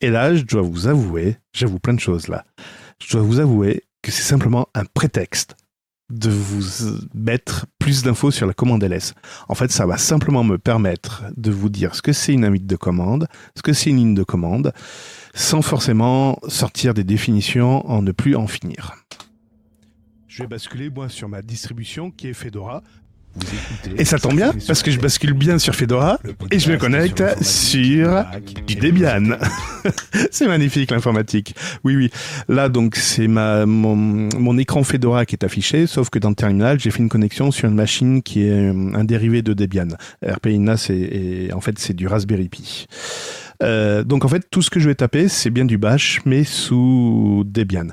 Et 0.00 0.10
là, 0.10 0.34
je 0.34 0.42
dois 0.42 0.62
vous 0.62 0.86
avouer, 0.86 1.38
j'avoue 1.52 1.78
plein 1.78 1.94
de 1.94 2.00
choses 2.00 2.28
là, 2.28 2.44
je 3.02 3.12
dois 3.12 3.22
vous 3.22 3.40
avouer 3.40 3.84
que 4.02 4.10
c'est 4.10 4.22
simplement 4.22 4.68
un 4.74 4.84
prétexte 4.84 5.56
de 6.10 6.30
vous 6.30 6.98
mettre 7.14 7.66
plus 7.78 8.02
d'infos 8.02 8.30
sur 8.30 8.46
la 8.46 8.54
commande 8.54 8.84
ls. 8.84 9.14
En 9.48 9.54
fait, 9.54 9.72
ça 9.72 9.86
va 9.86 9.96
simplement 9.96 10.44
me 10.44 10.58
permettre 10.58 11.24
de 11.36 11.50
vous 11.50 11.68
dire 11.68 11.94
ce 11.94 12.02
que 12.02 12.12
c'est 12.12 12.32
une 12.32 12.44
invite 12.44 12.66
de 12.66 12.76
commande, 12.76 13.26
ce 13.56 13.62
que 13.62 13.72
c'est 13.72 13.90
une 13.90 13.96
ligne 13.96 14.14
de 14.14 14.22
commande, 14.22 14.72
sans 15.34 15.62
forcément 15.62 16.38
sortir 16.46 16.94
des 16.94 17.02
définitions 17.02 17.88
en 17.90 18.02
ne 18.02 18.12
plus 18.12 18.36
en 18.36 18.46
finir. 18.46 18.94
Je 20.28 20.42
vais 20.42 20.48
basculer 20.48 20.90
moi 20.90 21.08
sur 21.08 21.28
ma 21.28 21.42
distribution 21.42 22.10
qui 22.10 22.28
est 22.28 22.34
Fedora. 22.34 22.82
Et 23.96 24.04
ça 24.04 24.18
tombe 24.18 24.36
bien 24.36 24.52
parce 24.66 24.82
que 24.82 24.90
je 24.90 24.98
bascule 24.98 25.32
bien 25.32 25.58
sur 25.58 25.74
Fedora 25.74 26.18
et 26.50 26.58
je 26.58 26.70
me 26.70 26.76
connecte 26.76 27.22
sur 27.42 28.24
du 28.66 28.74
Debian. 28.76 29.38
c'est 30.30 30.46
magnifique 30.46 30.90
l'informatique. 30.90 31.54
Oui 31.84 31.96
oui. 31.96 32.10
Là 32.48 32.68
donc 32.68 32.96
c'est 32.96 33.28
ma 33.28 33.66
mon, 33.66 34.58
écran 34.58 34.84
Fedora 34.84 35.26
qui 35.26 35.34
est 35.34 35.44
affiché 35.44 35.86
sauf 35.86 36.10
que 36.10 36.18
dans 36.18 36.30
le 36.30 36.34
terminal, 36.34 36.80
j'ai 36.80 36.90
fait 36.90 37.00
une 37.00 37.08
connexion 37.08 37.50
sur 37.50 37.68
une 37.68 37.74
machine 37.74 38.22
qui 38.22 38.46
est 38.46 38.50
euh, 38.50 38.92
un 38.94 39.04
dérivé 39.04 39.42
de 39.42 39.52
Debian. 39.52 39.88
RPINA 40.26 40.76
c'est 40.76 41.50
en 41.52 41.60
fait 41.60 41.78
c'est 41.78 41.94
du 41.94 42.06
Raspberry 42.06 42.48
Pi. 42.48 42.86
Euh, 43.62 44.04
donc 44.04 44.24
en 44.24 44.28
fait, 44.28 44.48
tout 44.50 44.62
ce 44.62 44.70
que 44.70 44.80
je 44.80 44.88
vais 44.88 44.94
taper, 44.94 45.28
c'est 45.28 45.50
bien 45.50 45.64
du 45.64 45.78
bash, 45.78 46.20
mais 46.24 46.44
sous 46.44 47.44
Debian 47.46 47.88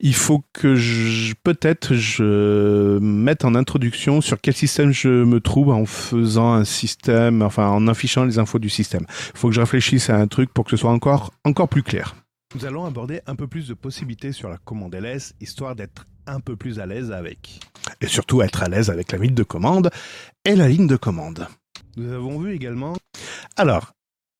il 0.00 0.14
faut 0.14 0.44
que 0.52 0.76
je, 0.76 1.34
peut-être 1.42 1.94
je 1.94 2.98
mette 3.00 3.44
en 3.44 3.54
introduction 3.54 4.20
sur 4.20 4.40
quel 4.40 4.54
système 4.54 4.92
je 4.92 5.08
me 5.08 5.40
trouve 5.40 5.70
en 5.70 5.86
faisant 5.86 6.52
un 6.52 6.64
système, 6.64 7.42
enfin 7.42 7.68
en 7.68 7.88
affichant 7.88 8.24
les 8.24 8.38
infos 8.38 8.58
du 8.58 8.68
système. 8.68 9.06
Il 9.34 9.38
faut 9.38 9.48
que 9.48 9.54
je 9.54 9.60
réfléchisse 9.60 10.08
à 10.10 10.16
un 10.16 10.28
truc 10.28 10.52
pour 10.52 10.64
que 10.64 10.70
ce 10.70 10.76
soit 10.76 10.90
encore, 10.90 11.32
encore 11.44 11.68
plus 11.68 11.82
clair. 11.82 12.14
Nous 12.54 12.64
allons 12.64 12.84
aborder 12.84 13.20
un 13.26 13.34
peu 13.34 13.46
plus 13.46 13.68
de 13.68 13.74
possibilités 13.74 14.32
sur 14.32 14.48
la 14.48 14.56
commande 14.56 14.94
ls, 14.94 15.34
histoire 15.40 15.74
d'être 15.74 16.06
un 16.26 16.40
peu 16.40 16.56
plus 16.56 16.78
à 16.78 16.86
l'aise 16.86 17.10
avec. 17.10 17.60
Et 18.00 18.06
surtout 18.06 18.42
être 18.42 18.62
à 18.62 18.68
l'aise 18.68 18.90
avec 18.90 19.12
la 19.12 19.18
ligne 19.18 19.34
de 19.34 19.42
commande 19.42 19.90
et 20.44 20.54
la 20.54 20.68
ligne 20.68 20.86
de 20.86 20.96
commande. 20.96 21.48
Nous 21.96 22.12
avons 22.12 22.38
vu 22.38 22.54
également. 22.54 22.94
Alors, 23.56 23.92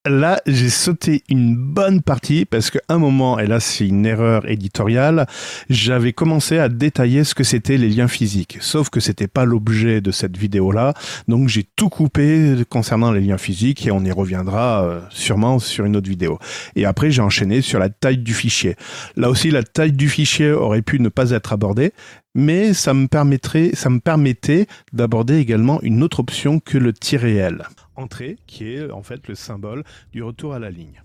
là, 0.07 0.41
j'ai 0.47 0.71
sauté 0.71 1.23
une 1.29 1.57
bonne 1.57 2.03
partie 2.03 2.45
parce 2.45 2.71
qu'à 2.71 2.81
un 2.89 2.99
moment, 2.99 3.39
et 3.39 3.47
là 3.47 3.61
c'est 3.61 3.87
une 3.87 4.07
erreur 4.07 4.49
éditoriale, 4.49 5.27
j'avais 5.69 6.13
commencé 6.13 6.59
à 6.59 6.69
détailler 6.69 7.25
ce 7.25 7.35
que 7.35 7.45
c'était 7.45 7.77
les 7.77 7.89
liens 7.89 8.09
physiques. 8.09 8.59
Sauf 8.61 8.91
que 8.91 9.01
c'était 9.01 9.29
pas 9.29 9.45
l'objet 9.45 10.01
de 10.01 10.11
cette 10.11 10.37
vidéo-là, 10.37 10.95
donc 11.27 11.49
j'ai 11.49 11.65
tout 11.77 11.89
coupé 11.89 12.55
concernant 12.69 13.13
les 13.13 13.21
liens 13.21 13.39
physiques 13.39 13.87
et 13.87 13.91
on 13.91 14.05
y 14.05 14.13
reviendra 14.13 14.85
euh, 14.85 15.01
sûrement 15.11 15.59
sur 15.59 15.85
une 15.85 15.97
autre 15.97 16.09
vidéo. 16.09 16.39
Et 16.77 16.85
après, 16.85 17.11
j'ai 17.11 17.23
enchaîné 17.23 17.61
sur 17.61 17.79
la 17.79 17.89
taille 17.89 18.19
du 18.19 18.35
fichier. 18.35 18.77
Là 19.17 19.31
aussi, 19.31 19.51
la 19.51 19.63
taille 19.63 19.93
du 19.93 20.09
fichier 20.09 20.53
aurait 20.53 20.83
pu 20.83 21.01
ne 21.01 21.09
pas 21.09 21.31
être 21.31 21.53
abordée, 21.53 21.93
mais 22.35 22.73
ça 22.73 22.95
me 22.95 23.09
permettrait, 23.09 23.71
ça 23.75 23.91
me 23.91 24.01
permettait 24.01 24.67
d'aborder 24.93 25.39
également 25.39 25.81
une 25.83 26.03
autre 26.03 26.21
option 26.21 26.61
que 26.61 26.79
le 26.79 26.93
tiret 26.93 27.35
L 27.35 27.67
entrée, 27.99 28.39
qui 28.47 28.73
est 28.73 28.91
en 28.91 29.03
fait 29.03 29.29
le 29.29 29.35
symbole 29.35 29.85
du 30.13 30.23
retour 30.23 30.55
à 30.55 30.59
la 30.59 30.71
ligne. 30.71 31.03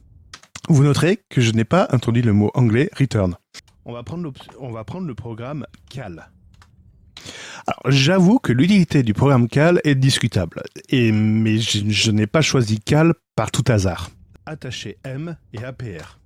Vous 0.70 0.84
noterez 0.84 1.20
que 1.30 1.42
je 1.42 1.52
n'ai 1.52 1.66
pas 1.66 1.88
introduit 1.92 2.22
le 2.22 2.32
mot 2.32 2.52
anglais 2.54 2.90
return. 2.98 3.36
On 3.86 3.92
va 3.92 4.04
prendre, 4.04 4.32
on 4.60 4.72
va 4.72 4.86
prendre 4.86 5.08
le 5.08 5.16
programme 5.16 5.66
cal. 5.90 6.30
Alors, 7.68 7.92
j'avoue 7.92 8.40
que 8.40 8.54
l'utilité 8.54 9.04
du 9.04 9.14
programme 9.14 9.48
cal 9.48 9.82
est 9.84 9.96
discutable, 9.96 10.64
et, 10.90 11.12
mais 11.12 11.58
je, 11.58 11.90
je 11.90 12.12
n'ai 12.12 12.28
pas 12.28 12.42
choisi 12.42 12.80
cal 12.80 13.14
par 13.36 13.52
tout 13.52 13.64
hasard. 13.68 14.10
Attaché 14.46 14.98
M 15.04 15.38
et 15.54 15.64
APR. 15.64 16.20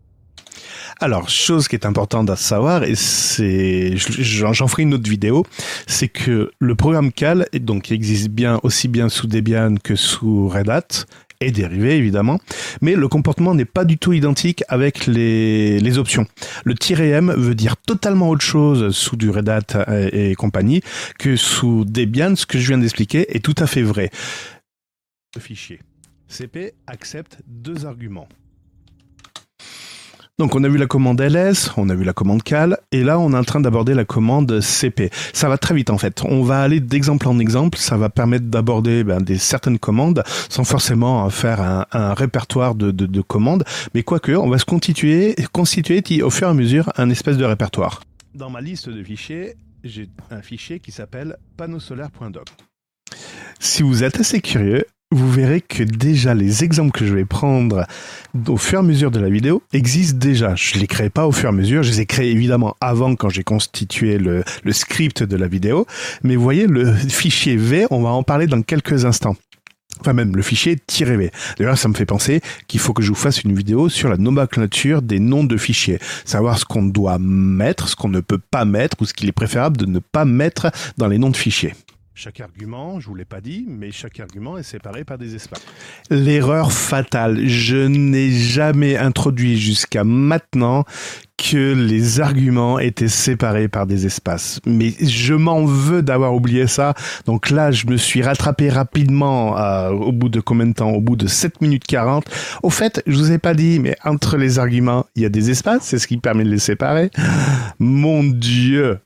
Alors, 1.00 1.30
chose 1.30 1.68
qui 1.68 1.76
est 1.76 1.86
importante 1.86 2.30
à 2.30 2.36
savoir, 2.36 2.84
et 2.84 2.96
c'est, 2.96 3.94
j'en 3.96 4.68
ferai 4.68 4.84
une 4.84 4.94
autre 4.94 5.10
vidéo, 5.10 5.46
c'est 5.86 6.08
que 6.08 6.52
le 6.60 6.76
programme 6.76 7.12
Cal, 7.12 7.48
donc, 7.54 7.92
existe 7.92 8.30
bien 8.30 8.60
aussi 8.64 8.88
bien 8.88 9.10
sous 9.10 9.28
Debian 9.28 9.76
que 9.84 9.96
sous 9.96 10.48
Red 10.48 10.70
Hat, 10.70 11.06
et 11.40 11.52
dérivé 11.52 11.98
évidemment, 11.98 12.40
mais 12.82 12.96
le 12.96 13.08
comportement 13.08 13.54
n'est 13.54 13.66
pas 13.66 13.86
du 13.86 13.98
tout 13.98 14.14
identique 14.14 14.64
avec 14.70 15.06
les, 15.06 15.98
options. 15.98 16.26
Le 16.64 16.74
"-m" 16.74 17.32
veut 17.38 17.56
dire 17.56 17.78
totalement 17.78 18.30
autre 18.30 18.42
chose 18.42 18.96
sous 18.96 19.16
du 19.16 19.30
Red 19.30 19.50
Hat 19.50 19.86
et, 20.12 20.32
et 20.32 20.36
compagnie 20.36 20.82
que 21.20 21.36
sous 21.36 21.86
Debian. 21.86 22.36
Ce 22.36 22.46
que 22.46 22.58
je 22.58 22.68
viens 22.68 22.78
d'expliquer 22.78 23.36
est 23.36 23.40
tout 23.40 23.56
à 23.60 23.68
fait 23.68 23.84
vrai. 23.84 24.10
Le 25.36 25.42
fichier 25.42 25.80
CP 26.28 26.74
accepte 26.88 27.38
deux 27.46 27.86
arguments. 27.86 28.28
Donc 30.40 30.54
on 30.54 30.64
a 30.64 30.70
vu 30.70 30.78
la 30.78 30.86
commande 30.86 31.20
ls, 31.20 31.72
on 31.78 31.90
a 31.90 31.96
vu 31.96 32.04
la 32.04 32.14
commande 32.14 32.44
cal, 32.44 32.78
et 32.92 33.04
là 33.04 33.18
on 33.18 33.34
est 33.34 33.38
en 33.38 33.44
train 33.44 33.60
d'aborder 33.60 33.96
la 33.96 34.06
commande 34.06 34.62
cp. 34.62 35.10
Ça 35.34 35.50
va 35.50 35.58
très 35.58 35.74
vite 35.74 35.90
en 35.90 35.98
fait. 35.98 36.22
On 36.26 36.44
va 36.44 36.62
aller 36.62 36.80
d'exemple 36.80 37.28
en 37.28 37.40
exemple, 37.40 37.80
ça 37.80 37.98
va 37.98 38.10
permettre 38.10 38.46
d'aborder 38.46 39.04
ben, 39.04 39.26
certaines 39.40 39.80
commandes 39.80 40.24
sans 40.48 40.64
forcément 40.64 41.28
faire 41.32 41.60
un, 41.92 42.14
répertoire 42.14 42.76
de, 42.76 42.92
de, 42.92 43.22
commandes, 43.22 43.64
mais 43.96 44.04
quoique 44.04 44.32
on 44.34 44.48
va 44.48 44.60
se 44.60 44.66
constituer, 44.66 45.36
constituer 45.54 46.04
au 46.22 46.30
fur 46.30 46.48
et 46.48 46.52
à 46.52 46.54
mesure 46.54 46.92
un 46.98 47.10
espèce 47.10 47.38
de 47.38 47.46
répertoire. 47.46 48.04
Dans 48.36 48.52
ma 48.52 48.62
liste 48.62 48.90
de 48.90 49.04
fichiers, 49.04 49.56
j'ai 49.84 50.08
un 50.30 50.44
fichier 50.44 50.80
qui 50.80 50.92
s'appelle 50.92 51.38
panneausolaire.doc. 51.58 52.48
Si 53.60 53.82
vous 53.82 54.04
êtes 54.04 54.20
assez 54.20 54.40
curieux, 54.42 54.86
vous 55.12 55.32
verrez 55.32 55.62
que 55.62 55.84
déjà 55.84 56.34
les 56.34 56.64
exemples 56.64 56.92
que 56.92 57.06
je 57.06 57.14
vais 57.14 57.26
prendre 57.26 57.86
au 58.48 58.58
fur 58.58 58.80
et 58.80 58.80
à 58.80 58.84
mesure 58.84 59.10
de 59.10 59.20
la 59.20 59.30
vidéo 59.30 59.64
existent 59.74 60.18
déjà. 60.18 60.56
Je 60.56 60.78
les 60.78 60.88
crée 60.88 61.10
pas 61.10 61.26
au 61.28 61.32
fur 61.32 61.46
et 61.46 61.54
à 61.54 61.54
mesure, 61.54 61.82
je 61.84 61.92
les 61.92 62.02
ai 62.02 62.06
créés 62.06 62.32
évidemment 62.32 62.76
avant 62.82 63.16
quand 63.16 63.30
j'ai 63.30 63.44
constitué 63.44 64.18
le, 64.18 64.44
le, 64.64 64.74
script 64.74 65.24
de 65.24 65.38
la 65.38 65.48
vidéo, 65.48 65.88
mais 66.24 66.36
vous 66.36 66.44
voyez 66.44 66.68
le 66.68 66.94
fichier 66.94 67.56
V, 67.56 67.88
on 67.90 68.02
va 68.02 68.10
en 68.10 68.24
parler 68.24 68.48
dans 68.48 68.62
quelques 68.62 69.06
instants. 69.06 69.38
Enfin 70.00 70.14
même 70.14 70.36
le 70.36 70.42
fichier 70.42 70.78
"-v". 70.88 71.32
D'ailleurs, 71.58 71.78
ça 71.78 71.88
me 71.88 71.94
fait 71.94 72.06
penser 72.06 72.42
qu'il 72.68 72.80
faut 72.80 72.94
que 72.94 73.02
je 73.02 73.10
vous 73.10 73.16
fasse 73.16 73.42
une 73.42 73.56
vidéo 73.56 73.90
sur 73.90 74.10
la 74.10 74.18
nomenclature 74.18 75.02
des 75.02 75.20
noms 75.20 75.44
de 75.44 75.58
fichiers, 75.58 76.00
savoir 76.26 76.60
ce 76.60 76.66
qu'on 76.66 76.84
doit 76.84 77.18
mettre, 77.20 77.88
ce 77.88 77.96
qu'on 77.96 78.10
ne 78.10 78.20
peut 78.20 78.40
pas 78.52 78.66
mettre 78.66 78.98
ou 79.02 79.06
ce 79.06 79.14
qu'il 79.14 79.30
est 79.30 79.34
préférable 79.34 79.78
de 79.78 79.86
ne 79.86 80.00
pas 80.00 80.26
mettre 80.26 80.70
dans 80.98 81.08
les 81.08 81.18
noms 81.18 81.30
de 81.30 81.38
fichiers. 81.38 81.74
Chaque 82.20 82.40
argument, 82.40 83.00
je 83.00 83.10
vous 83.10 83.14
l'ai 83.14 83.26
pas 83.26 83.42
dit, 83.42 83.64
mais 83.68 83.92
chaque 83.92 84.20
argument 84.20 84.58
est 84.58 84.64
séparé 84.64 85.04
par 85.04 85.20
des 85.20 85.36
espaces. 85.36 85.64
L'erreur 86.10 86.72
fatale, 86.72 87.48
je 87.48 87.78
n'ai 87.78 88.32
jamais 88.32 88.98
introduit 88.98 89.56
jusqu'à 89.60 90.04
maintenant 90.04 90.84
que 91.38 91.76
les 91.76 92.20
arguments 92.20 92.80
étaient 92.80 93.08
séparés 93.08 93.68
par 93.68 93.86
des 93.86 94.08
espaces. 94.08 94.60
Mais 94.66 94.94
je 95.00 95.36
m'en 95.36 95.64
veux 95.66 96.02
d'avoir 96.02 96.34
oublié 96.34 96.66
ça. 96.66 96.96
Donc 97.28 97.52
là, 97.52 97.70
je 97.70 97.86
me 97.86 97.98
suis 97.98 98.24
rattrapé 98.24 98.70
rapidement 98.70 99.56
euh, 99.56 99.92
au 99.92 100.12
bout 100.12 100.30
de 100.30 100.40
combien 100.40 100.66
de 100.66 100.74
temps? 100.74 100.90
Au 100.90 101.02
bout 101.02 101.18
de 101.18 101.28
7 101.28 101.62
minutes 101.62 101.86
40. 101.86 102.26
Au 102.64 102.72
fait, 102.72 103.04
je 103.06 103.16
vous 103.16 103.32
ai 103.32 103.38
pas 103.38 103.54
dit, 103.54 103.78
mais 103.78 103.96
entre 104.04 104.38
les 104.38 104.58
arguments, 104.58 105.06
il 105.16 105.22
y 105.22 105.26
a 105.28 105.30
des 105.30 105.52
espaces, 105.52 105.84
c'est 105.84 106.00
ce 106.00 106.08
qui 106.08 106.18
permet 106.18 106.46
de 106.46 106.50
les 106.50 106.58
séparer. 106.58 107.12
Mon 107.78 108.24
Dieu 108.24 108.98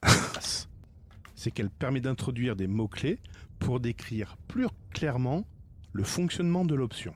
c'est 1.42 1.50
qu'elle 1.50 1.72
permet 1.72 2.02
d'introduire 2.02 2.56
des 2.56 2.68
mots-clés 2.68 3.18
pour 3.58 3.80
décrire 3.80 4.38
plus 4.48 4.68
clairement 4.92 5.48
le 5.92 6.04
fonctionnement 6.04 6.66
de 6.66 6.76
l'option. 6.76 7.16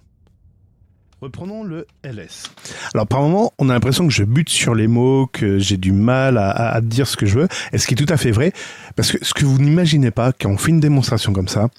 Reprenons 1.25 1.63
le 1.63 1.87
ls. 2.03 2.51
Alors 2.93 3.07
par 3.07 3.19
moment, 3.19 3.51
on 3.57 3.69
a 3.69 3.73
l'impression 3.73 4.07
que 4.07 4.13
je 4.13 4.23
bute 4.23 4.49
sur 4.49 4.75
les 4.75 4.85
mots, 4.85 5.25
que 5.25 5.57
j'ai 5.57 5.75
du 5.75 5.91
mal 5.91 6.37
à, 6.37 6.79
dire 6.81 7.07
ce 7.07 7.17
que 7.17 7.25
je 7.25 7.39
veux, 7.39 7.47
et 7.73 7.79
ce 7.79 7.87
qui 7.87 7.95
est 7.95 7.97
tout 7.97 8.13
à 8.13 8.17
fait 8.17 8.29
vrai, 8.29 8.53
parce 8.95 9.11
que 9.11 9.17
ce 9.25 9.33
que 9.33 9.43
vous 9.43 9.57
n'imaginez 9.57 10.11
pas, 10.11 10.33
quand 10.39 10.51
on 10.51 10.57
fait 10.59 10.69
une 10.69 10.79
démonstration 10.79 11.33
comme 11.33 11.47
ça, 11.47 11.69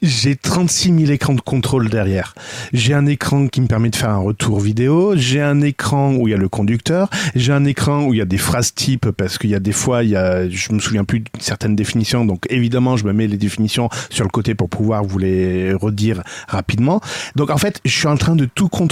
j'ai 0.00 0.34
36 0.34 0.98
000 0.98 1.12
écrans 1.12 1.34
de 1.34 1.42
contrôle 1.42 1.90
derrière. 1.90 2.34
J'ai 2.72 2.94
un 2.94 3.04
écran 3.04 3.48
qui 3.48 3.60
me 3.60 3.66
permet 3.66 3.90
de 3.90 3.96
faire 3.96 4.08
un 4.08 4.16
retour 4.16 4.60
vidéo, 4.60 5.12
j'ai 5.14 5.42
un 5.42 5.60
écran 5.60 6.14
où 6.14 6.26
il 6.26 6.30
y 6.30 6.34
a 6.34 6.38
le 6.38 6.48
conducteur, 6.48 7.10
j'ai 7.34 7.52
un 7.52 7.66
écran 7.66 8.06
où 8.06 8.14
il 8.14 8.16
y 8.16 8.22
a 8.22 8.24
des 8.24 8.38
phrases 8.38 8.72
types, 8.72 9.10
parce 9.10 9.36
qu'il 9.36 9.50
y 9.50 9.54
a 9.54 9.60
des 9.60 9.72
fois, 9.72 10.04
il 10.04 10.08
y 10.08 10.16
a, 10.16 10.48
je 10.48 10.72
me 10.72 10.78
souviens 10.78 11.04
plus 11.04 11.20
d'une 11.20 11.42
certaine 11.42 11.76
définition, 11.76 12.24
donc 12.24 12.46
évidemment, 12.48 12.96
je 12.96 13.04
me 13.04 13.12
mets 13.12 13.26
les 13.26 13.36
définitions 13.36 13.90
sur 14.08 14.24
le 14.24 14.30
côté 14.30 14.54
pour 14.54 14.70
pouvoir 14.70 15.04
vous 15.04 15.18
les 15.18 15.74
redire 15.74 16.22
rapidement. 16.48 17.02
Donc 17.34 17.50
en 17.50 17.58
fait, 17.58 17.82
je 17.84 17.94
suis 17.94 18.08
en 18.08 18.16
train 18.16 18.36
de 18.36 18.46
tout 18.46 18.70
contrôler. 18.70 18.85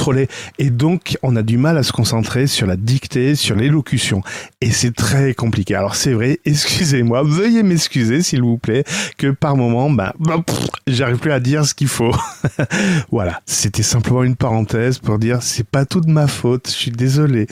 Et 0.59 0.71
donc, 0.71 1.17
on 1.23 1.37
a 1.37 1.43
du 1.43 1.59
mal 1.59 1.79
à 1.79 1.83
se 1.83 1.93
concentrer 1.93 2.47
sur 2.47 2.67
la 2.67 2.77
dictée, 2.77 3.35
sur 3.35 3.57
l'élocution. 3.57 4.23
Et 4.61 4.71
c'est 4.71 4.95
très 4.95 5.35
compliqué. 5.35 5.75
Alors, 5.75 5.97
c'est 5.97 6.13
vrai, 6.13 6.41
excusez-moi, 6.45 7.23
veuillez 7.23 7.63
m'excuser, 7.63 8.23
s'il 8.23 8.43
vous 8.43 8.59
plaît, 8.59 8.85
que 9.19 9.29
par 9.29 9.57
moment, 9.57 9.91
bah, 9.91 10.15
bah 10.19 10.43
j'arrive 10.87 11.19
plus 11.19 11.33
à 11.33 11.41
dire 11.41 11.65
ce 11.65 11.75
qu'il 11.75 11.89
faut. 11.89 12.15
voilà. 13.11 13.41
C'était 13.47 13.83
simplement 13.83 14.25
une 14.25 14.37
parenthèse 14.37 14.99
pour 14.99 15.19
dire, 15.19 15.43
c'est 15.43 15.67
pas 15.67 15.85
toute 15.85 16.07
ma 16.07 16.27
faute, 16.27 16.69
je 16.69 16.75
suis 16.75 16.91
désolé 16.91 17.47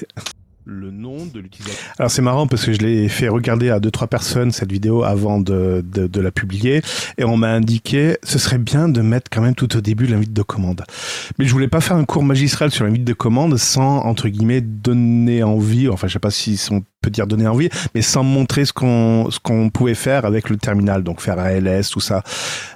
le 0.65 0.91
nom 0.91 1.27
de 1.27 1.41
l'utilisateur. 1.41 1.95
Alors 1.99 2.11
c'est 2.11 2.23
marrant 2.23 2.47
parce 2.47 2.65
que 2.65 2.73
je 2.73 2.79
l'ai 2.79 3.09
fait 3.09 3.29
regarder 3.29 3.71
à 3.71 3.81
deux 3.81 3.91
trois 3.91 4.07
personnes 4.07 4.53
cette 4.53 4.71
vidéo 4.71 5.03
avant 5.03 5.41
de, 5.41 5.85
de, 5.85 6.07
de 6.07 6.21
la 6.21 6.31
publier 6.31 6.83
et 7.19 7.25
on 7.25 7.37
m'a 7.37 7.51
indiqué 7.51 8.17
ce 8.23 8.39
serait 8.39 8.59
bien 8.59 8.89
de 8.89 9.01
mettre 9.01 9.31
quand 9.31 9.43
même 9.43 9.55
tout 9.55 9.77
au 9.77 9.81
début 9.81 10.07
l'invite 10.07 10.33
de 10.33 10.43
commande. 10.43 10.83
Mais 11.39 11.47
je 11.47 11.53
voulais 11.53 11.69
pas 11.69 11.81
faire 11.81 11.97
un 11.97 12.05
cours 12.05 12.23
magistral 12.23 12.71
sur 12.71 12.85
l'invite 12.85 13.05
de 13.05 13.13
commande 13.13 13.57
sans 13.57 13.99
entre 14.01 14.29
guillemets 14.29 14.61
donner 14.61 15.43
envie, 15.43 15.89
enfin 15.89 16.07
je 16.07 16.13
sais 16.13 16.19
pas 16.19 16.31
si 16.31 16.61
on 16.71 16.83
peut 17.03 17.11
dire 17.11 17.27
donner 17.27 17.47
envie, 17.47 17.69
mais 17.95 18.01
sans 18.01 18.23
montrer 18.23 18.65
ce 18.65 18.73
qu'on 18.73 19.31
ce 19.31 19.39
qu'on 19.39 19.69
pouvait 19.69 19.95
faire 19.95 20.25
avec 20.25 20.49
le 20.49 20.57
terminal, 20.57 21.03
donc 21.03 21.21
faire 21.21 21.39
ALS, 21.39 21.91
tout 21.91 22.01
ça, 22.01 22.23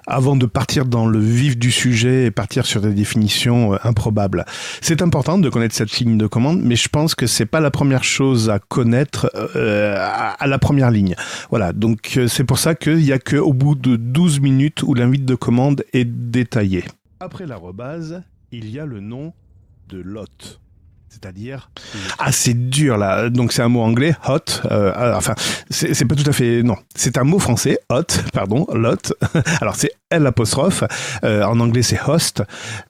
avant 0.07 0.37
de 0.37 0.47
partir 0.47 0.85
dans 0.85 1.07
le 1.07 1.19
vif 1.19 1.57
du 1.57 1.71
sujet 1.71 2.27
et 2.27 2.31
partir 2.31 2.67
sur 2.67 2.81
des 2.81 2.93
définitions 2.93 3.75
euh, 3.75 3.79
improbables. 3.85 4.45
C'est 4.81 5.01
important 5.01 5.39
de 5.39 5.49
connaître 5.49 5.75
cette 5.75 5.93
ligne 5.99 6.19
de 6.19 6.27
commande, 6.27 6.61
mais 6.63 6.77
je 6.77 6.89
pense 6.89 7.15
que 7.15 7.27
c'est 7.27 7.47
pas 7.47 7.61
la 7.61 7.71
première 7.71 8.05
chose 8.05 8.51
à 8.51 8.59
connaître 8.59 9.31
euh, 9.57 9.97
à, 9.97 10.47
la 10.47 10.59
première 10.59 10.91
ligne. 10.91 11.15
Voilà, 11.51 11.73
donc 11.73 12.15
euh, 12.17 12.29
c'est 12.29 12.45
pour 12.45 12.59
ça 12.59 12.75
qu'il 12.75 13.03
y 13.03 13.13
a 13.13 13.19
que 13.19 13.37
au 13.37 13.53
bout 13.53 13.75
de 13.75 13.97
12 13.97 14.41
minutes 14.41 14.83
où 14.83 14.95
l'invite 14.95 15.25
de 15.25 15.35
commande 15.35 15.85
est 15.93 16.05
détaillé. 16.05 16.85
Après 17.21 17.47
la 17.47 17.57
rebase, 17.57 18.23
il 18.53 18.69
y 18.71 18.79
a 18.79 18.87
le 18.87 19.01
nom 19.01 19.33
de 19.89 19.99
l'hôte 19.99 20.61
c'est-à-dire 21.17 21.71
ah 22.19 22.31
c'est 22.31 22.69
dur 22.69 22.99
là. 22.99 23.31
Donc 23.31 23.53
c'est 23.53 23.63
un 23.63 23.69
mot 23.69 23.81
anglais 23.81 24.15
hot 24.29 24.39
euh, 24.71 24.93
ah, 24.95 25.15
enfin 25.17 25.35
c'est 25.71 26.05
pas 26.05 26.15
tout 26.15 26.29
à 26.29 26.33
fait 26.33 26.63
non. 26.63 26.77
C'est 26.95 27.17
un 27.17 27.25
mot 27.25 27.39
français 27.39 27.79
hot 27.91 28.03
pardon 28.33 28.67
lot. 28.73 29.15
Alors 29.61 29.77
c'est 29.77 29.93
L 30.11 30.27
apostrophe 30.27 30.85
euh, 31.25 31.43
en 31.45 31.59
anglais 31.59 31.83
c'est 31.83 31.99
host. 32.07 32.43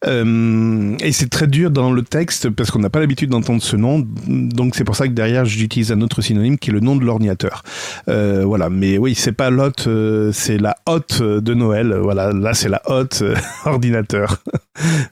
Euh, 0.07 0.97
et 1.01 1.13
c'est 1.13 1.31
très 1.31 1.47
dur 1.47 1.71
dans 1.71 1.91
le 1.91 2.03
texte 2.03 2.51
parce 2.51 2.71
qu'on 2.71 2.79
n'a 2.79 2.91
pas 2.91 3.01
l'habitude 3.01 3.31
d'entendre 3.31 3.63
ce 3.63 3.77
nom. 3.77 4.07
Donc 4.27 4.75
c'est 4.75 4.85
pour 4.85 4.97
ça 4.97 5.09
que 5.09 5.13
derrière 5.13 5.45
j'utilise 5.45 5.93
un 5.93 6.01
autre 6.03 6.21
synonyme 6.21 6.59
qui 6.59 6.71
est 6.71 6.73
le 6.73 6.81
nom 6.81 6.97
de 6.97 7.05
l'ordinateur. 7.05 7.63
Euh, 8.09 8.45
voilà. 8.45 8.69
Mais 8.69 8.99
oui 8.99 9.15
c'est 9.15 9.33
pas 9.33 9.51
lot 9.51 9.87
euh, 9.87 10.31
c'est 10.33 10.59
la 10.59 10.77
hotte 10.87 11.23
de 11.23 11.55
Noël. 11.55 11.95
Voilà. 11.95 12.33
Là 12.33 12.55
c'est 12.55 12.69
la 12.69 12.83
hotte 12.87 13.23
ordinateur. 13.65 14.43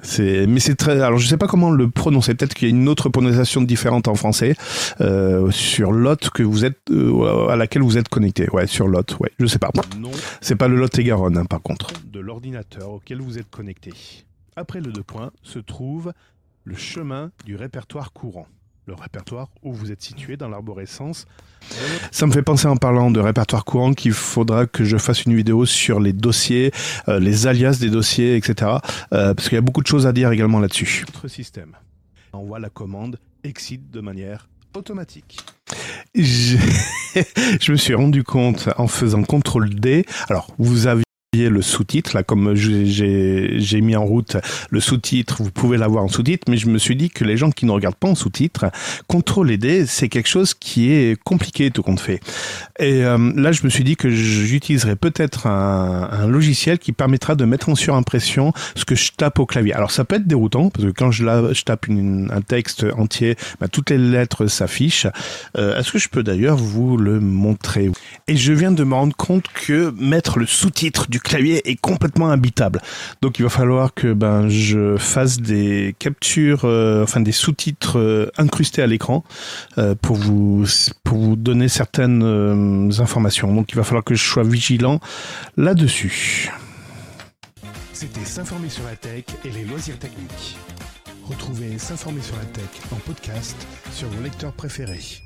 C'est 0.02 0.46
mais 0.46 0.60
c'est 0.60 0.74
très 0.74 1.00
alors 1.00 1.18
je 1.18 1.26
sais 1.26 1.38
pas 1.38 1.46
comment 1.46 1.70
le 1.70 1.88
prononcer. 1.88 2.34
Peut-être 2.34 2.54
qu'il 2.54 2.68
y 2.68 2.70
a 2.70 2.74
une 2.74 2.88
autre 2.88 3.08
prononciation 3.08 3.62
différente 3.62 4.08
en 4.08 4.14
français 4.14 4.56
euh, 5.00 5.50
sur 5.50 5.92
l'hôte 5.92 6.30
que 6.30 6.42
vous 6.42 6.64
êtes 6.64 6.78
euh, 6.90 7.48
à 7.48 7.56
laquelle 7.56 7.82
vous 7.82 7.98
êtes 7.98 8.08
connecté. 8.08 8.48
Ouais, 8.52 8.66
sur 8.66 8.88
l'hôte. 8.88 9.16
Ouais, 9.20 9.30
je 9.38 9.46
sais 9.46 9.58
pas. 9.58 9.70
C'est 10.40 10.56
pas 10.56 10.68
le 10.68 10.76
Lot 10.76 10.98
et 10.98 11.04
Garonne, 11.04 11.38
hein, 11.38 11.44
par 11.44 11.62
contre. 11.62 11.93
De 12.04 12.20
l'ordinateur 12.20 12.90
auquel 12.90 13.20
vous 13.20 13.38
êtes 13.38 13.50
connecté. 13.50 13.92
Après 14.56 14.80
le 14.80 14.92
deux 14.92 15.02
points 15.02 15.32
se 15.42 15.58
trouve 15.58 16.12
le 16.64 16.76
chemin 16.76 17.30
du 17.44 17.56
répertoire 17.56 18.12
courant 18.12 18.46
le 18.86 18.94
répertoire 18.94 19.48
où 19.62 19.72
vous 19.72 19.92
êtes 19.92 20.02
situé 20.02 20.36
dans 20.36 20.48
l'arborescence. 20.48 21.26
Ça 22.10 22.26
me 22.26 22.32
fait 22.32 22.42
penser 22.42 22.66
en 22.66 22.76
parlant 22.76 23.10
de 23.10 23.20
répertoire 23.20 23.64
courant 23.64 23.94
qu'il 23.94 24.12
faudra 24.12 24.66
que 24.66 24.84
je 24.84 24.98
fasse 24.98 25.24
une 25.24 25.34
vidéo 25.34 25.64
sur 25.64 26.00
les 26.00 26.12
dossiers, 26.12 26.70
euh, 27.08 27.18
les 27.18 27.46
alias 27.46 27.78
des 27.80 27.90
dossiers, 27.90 28.36
etc. 28.36 28.72
Euh, 29.12 29.34
parce 29.34 29.48
qu'il 29.48 29.56
y 29.56 29.58
a 29.58 29.62
beaucoup 29.62 29.82
de 29.82 29.86
choses 29.86 30.06
à 30.06 30.12
dire 30.12 30.30
également 30.30 30.60
là-dessus. 30.60 31.04
Notre 31.06 31.28
système 31.28 31.72
envoie 32.32 32.58
la 32.58 32.70
commande 32.70 33.18
exit 33.42 33.90
de 33.90 34.00
manière 34.00 34.48
automatique. 34.76 35.38
Je... 36.14 36.56
je 37.60 37.72
me 37.72 37.76
suis 37.76 37.94
rendu 37.94 38.22
compte 38.22 38.68
en 38.76 38.86
faisant 38.86 39.22
CTRL 39.22 39.74
D. 39.74 40.04
Alors, 40.28 40.48
vous 40.58 40.86
avez 40.86 41.03
le 41.34 41.62
sous-titre. 41.62 42.14
Là, 42.14 42.22
comme 42.22 42.54
j'ai 42.54 43.80
mis 43.80 43.96
en 43.96 44.04
route 44.04 44.36
le 44.70 44.80
sous-titre, 44.80 45.42
vous 45.42 45.50
pouvez 45.50 45.76
l'avoir 45.76 46.04
en 46.04 46.08
sous-titre, 46.08 46.46
mais 46.48 46.56
je 46.56 46.68
me 46.68 46.78
suis 46.78 46.96
dit 46.96 47.10
que 47.10 47.24
les 47.24 47.36
gens 47.36 47.50
qui 47.50 47.66
ne 47.66 47.70
regardent 47.70 47.96
pas 47.96 48.08
en 48.08 48.14
sous-titre, 48.14 48.66
contrôle 49.06 49.56
D, 49.56 49.86
c'est 49.86 50.08
quelque 50.08 50.28
chose 50.28 50.54
qui 50.54 50.92
est 50.92 51.20
compliqué 51.22 51.70
tout 51.70 51.82
compte 51.82 52.00
fait. 52.00 52.20
Et 52.78 53.04
euh, 53.04 53.32
là, 53.36 53.52
je 53.52 53.64
me 53.64 53.68
suis 53.68 53.84
dit 53.84 53.96
que 53.96 54.10
j'utiliserais 54.10 54.96
peut-être 54.96 55.46
un, 55.46 56.26
logiciel 56.26 56.78
qui 56.78 56.92
permettra 56.92 57.34
de 57.34 57.44
mettre 57.44 57.68
en 57.68 57.74
surimpression 57.74 58.52
ce 58.74 58.84
que 58.84 58.94
je 58.94 59.12
tape 59.12 59.38
au 59.38 59.46
clavier. 59.46 59.74
Alors, 59.74 59.90
ça 59.90 60.04
peut 60.04 60.16
être 60.16 60.26
déroutant, 60.26 60.70
parce 60.70 60.86
que 60.86 60.90
quand 60.90 61.10
je, 61.10 61.24
la, 61.24 61.52
je 61.52 61.62
tape 61.62 61.86
un 61.88 62.40
texte 62.40 62.86
entier, 62.96 63.36
bah, 63.60 63.68
toutes 63.68 63.90
les 63.90 63.98
lettres 63.98 64.46
s'affichent. 64.46 65.06
Euh, 65.56 65.78
Est-ce 65.78 65.92
que 65.92 65.98
je 65.98 66.08
peux 66.08 66.22
d'ailleurs 66.22 66.56
vous 66.56 66.96
le 66.96 67.20
montrer? 67.20 67.90
Et 68.26 68.36
je 68.36 68.52
viens 68.52 68.72
de 68.72 68.84
me 68.84 68.94
rendre 68.94 69.16
compte 69.16 69.44
que 69.54 69.92
mettre 69.98 70.38
le 70.38 70.46
sous-titre 70.46 71.08
du 71.08 71.20
clavier 71.24 71.68
est 71.68 71.74
complètement 71.74 72.30
habitable. 72.30 72.80
Donc 73.22 73.40
il 73.40 73.42
va 73.42 73.48
falloir 73.48 73.94
que 73.94 74.12
ben 74.12 74.48
je 74.48 74.96
fasse 74.96 75.38
des 75.40 75.96
captures, 75.98 76.64
euh, 76.64 77.02
enfin 77.02 77.20
des 77.20 77.32
sous-titres 77.32 77.98
euh, 77.98 78.30
incrustés 78.36 78.82
à 78.82 78.86
l'écran 78.86 79.24
euh, 79.78 79.96
pour 80.00 80.16
vous 80.16 80.64
pour 81.02 81.18
vous 81.18 81.36
donner 81.36 81.68
certaines 81.68 82.22
informations. 83.00 83.52
Donc 83.52 83.72
il 83.72 83.76
va 83.76 83.82
falloir 83.82 84.04
que 84.04 84.14
je 84.14 84.22
sois 84.22 84.44
vigilant 84.44 85.00
là-dessus. 85.56 86.52
C'était 87.92 88.24
s'informer 88.24 88.68
sur 88.68 88.84
la 88.84 88.96
tech 88.96 89.24
et 89.44 89.50
les 89.50 89.64
loisirs 89.64 89.98
techniques. 89.98 90.56
Retrouvez 91.24 91.78
s'informer 91.78 92.20
sur 92.20 92.36
la 92.36 92.44
tech 92.44 92.68
en 92.92 92.96
podcast 92.96 93.56
sur 93.92 94.08
vos 94.08 94.22
lecteurs 94.22 94.52
préférés. 94.52 95.23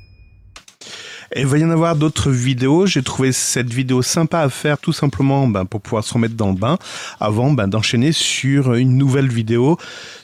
Et 1.33 1.41
il 1.41 1.47
va 1.47 1.57
y 1.57 1.63
en 1.63 1.69
avoir 1.69 1.95
d'autres 1.95 2.31
vidéos. 2.31 2.85
J'ai 2.85 3.03
trouvé 3.03 3.31
cette 3.31 3.71
vidéo 3.71 4.01
sympa 4.01 4.39
à 4.39 4.49
faire 4.49 4.77
tout 4.77 4.93
simplement 4.93 5.47
ben, 5.47 5.65
pour 5.65 5.81
pouvoir 5.81 6.03
se 6.03 6.13
remettre 6.13 6.35
dans 6.35 6.49
le 6.49 6.57
bain 6.57 6.77
avant 7.19 7.51
ben, 7.51 7.67
d'enchaîner 7.67 8.11
sur 8.11 8.73
une 8.73 8.97
nouvelle 8.97 9.29
vidéo 9.29 9.77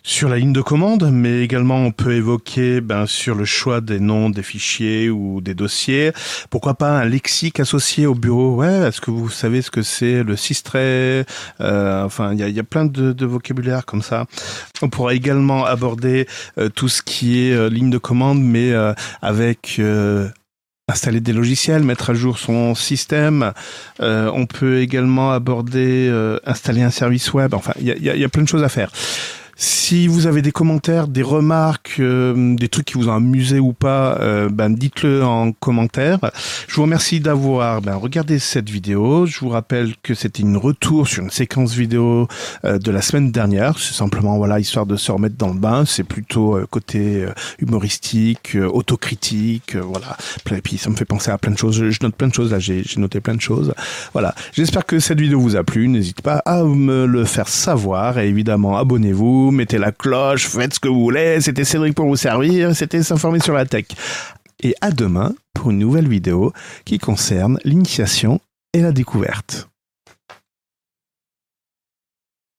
sur 0.04 0.30
la 0.30 0.38
ligne 0.38 0.54
de 0.54 0.62
commande, 0.62 1.10
mais 1.12 1.42
également 1.42 1.78
on 1.78 1.92
peut 1.92 2.14
évoquer 2.14 2.80
ben, 2.80 3.08
sur 3.08 3.34
le 3.34 3.46
choix 3.46 3.82
des 3.82 4.00
noms 4.00 4.30
des 4.30 4.44
fichiers 4.44 5.10
ou 5.10 5.42
des 5.42 5.56
dossiers. 5.56 6.12
Pourquoi 6.50 6.76
pas 6.76 7.00
un 7.00 7.06
lexique 7.06 7.60
associé 7.60 8.06
au 8.06 8.14
bureau? 8.14 8.56
Ouais, 8.56 8.88
est-ce 8.88 9.02
que 9.02 9.12
vous 9.12 9.30
savez 9.30 9.62
ce 9.62 9.72
que 9.72 9.82
c'est 9.82 10.24
le 10.24 10.36
sistret 10.36 11.26
euh, 11.62 12.04
Enfin, 12.04 12.34
il 12.34 12.40
y 12.40 12.44
a, 12.44 12.50
y 12.50 12.60
a, 12.60 12.64
plein 12.64 12.86
de, 12.86 13.14
de, 13.14 13.26
vocabulaire 13.26 13.86
comme 13.86 14.02
ça. 14.02 14.26
On 14.82 14.90
pourra 14.90 15.14
également 15.14 15.66
aborder 15.66 16.28
euh, 16.58 16.70
tout 16.70 16.88
ce 16.88 17.02
qui 17.02 17.48
est 17.48 17.54
euh, 17.54 17.70
ligne 17.70 17.90
de 17.90 17.98
commande, 17.98 18.42
mais 18.42 18.72
euh, 18.72 18.94
avec 19.22 19.78
euh, 19.80 20.30
installer 20.88 21.20
des 21.20 21.34
logiciels, 21.34 21.84
mettre 21.84 22.12
à 22.12 22.14
jour 22.14 22.38
son 22.38 22.76
système. 22.76 23.54
Euh, 24.02 24.30
on 24.34 24.46
peut 24.46 24.80
également 24.80 25.32
aborder, 25.32 26.08
euh, 26.10 26.40
installer 26.46 26.84
un 26.84 26.92
service 26.92 27.34
web. 27.34 27.54
Enfin, 27.54 27.74
il 27.80 27.88
y 27.88 28.10
a, 28.10 28.16
y 28.16 28.24
a, 28.24 28.30
plein 28.30 28.44
de 28.44 28.48
choses 28.48 28.64
à 28.64 28.70
faire. 28.70 28.92
Si 29.58 30.08
vous 30.08 30.28
avez 30.28 30.42
des 30.42 30.52
commentaires, 30.52 31.08
des 31.08 31.22
remarques, 31.22 31.98
euh, 32.00 32.56
des 32.56 32.68
trucs 32.68 32.88
qui 32.88 32.96
vous 32.96 33.08
ont 33.08 33.14
amusé 33.14 33.60
ou 33.60 33.72
pas, 33.72 34.18
euh, 34.20 34.50
ben 34.50 34.70
dites-le 34.70 35.24
en 35.24 35.54
commentaire. 35.54 36.20
Je 36.68 36.76
vous 36.76 36.82
remercie 36.82 37.22
d'avoir 37.22 37.82
ben, 37.82 37.96
regardé 37.96 38.38
cette 38.40 38.70
vidéo. 38.70 39.26
Je 39.26 39.40
vous 39.40 39.48
rappelle 39.48 39.94
que 40.04 40.14
c'était 40.14 40.42
une 40.42 40.58
retour 40.58 41.08
sur 41.08 41.24
une 41.24 41.30
séquence 41.30 41.74
vidéo 41.74 42.28
euh, 42.66 42.80
de 42.80 42.92
la 42.92 43.02
semaine 43.02 43.32
dernière. 43.32 43.80
C'est 43.80 43.94
simplement 43.94 44.38
voilà 44.38 44.60
histoire 44.60 44.86
de 44.86 44.98
se 44.98 45.12
remettre 45.12 45.38
dans 45.38 45.54
le 45.54 45.60
bain. 45.60 45.86
C'est 45.86 46.04
plutôt 46.04 46.58
euh, 46.58 46.66
côté 46.70 47.24
euh, 47.24 47.32
humoristique, 47.60 48.56
euh, 48.56 48.68
autocritique, 48.68 49.76
voilà. 49.78 50.18
Et 50.52 50.62
puis 50.62 50.78
ça 50.78 50.90
me 50.90 50.96
fait 50.96 51.06
penser 51.06 51.32
à 51.32 51.38
plein 51.38 51.52
de 51.52 51.58
choses. 51.58 51.90
Je, 51.90 52.00
note 52.02 52.16
plein 52.16 52.28
de 52.28 52.34
choses 52.34 52.52
là. 52.52 52.60
J'ai 52.60 52.84
noté 52.98 53.22
plein 53.22 53.36
de 53.36 53.42
choses. 53.42 53.74
Voilà. 54.12 54.36
J'espère 54.54 54.86
que 54.86 55.00
cette 55.00 55.22
vidéo 55.22 55.40
vous 55.40 55.56
a 55.56 55.64
plu. 55.64 55.88
N'hésitez 55.88 56.22
pas 56.22 56.42
à 56.46 56.64
me 56.64 57.06
le 57.06 57.24
faire 57.24 57.48
savoir 57.48 58.20
et 58.20 58.28
évidemment 58.28 58.78
abonnez-vous 58.78 59.45
mettez 59.52 59.78
la 59.78 59.92
cloche, 59.92 60.48
faites 60.48 60.76
ce 60.76 60.80
que 60.80 60.88
vous 60.88 61.02
voulez. 61.02 61.42
C'était 61.42 61.64
Cédric 61.64 61.96
pour 61.96 62.08
vous 62.08 62.16
servir, 62.16 62.76
c'était 62.76 63.04
s'informer 63.04 63.40
sur 63.40 63.54
la 63.54 63.66
tech. 63.66 63.86
Et 64.62 64.76
à 64.82 64.92
demain 64.92 65.34
pour 65.54 65.72
une 65.72 65.80
nouvelle 65.80 66.08
vidéo 66.08 66.54
qui 66.86 67.00
concerne 67.00 67.60
l'initiation 67.64 68.40
et 68.74 68.82
la 68.82 68.92
découverte. 68.92 69.70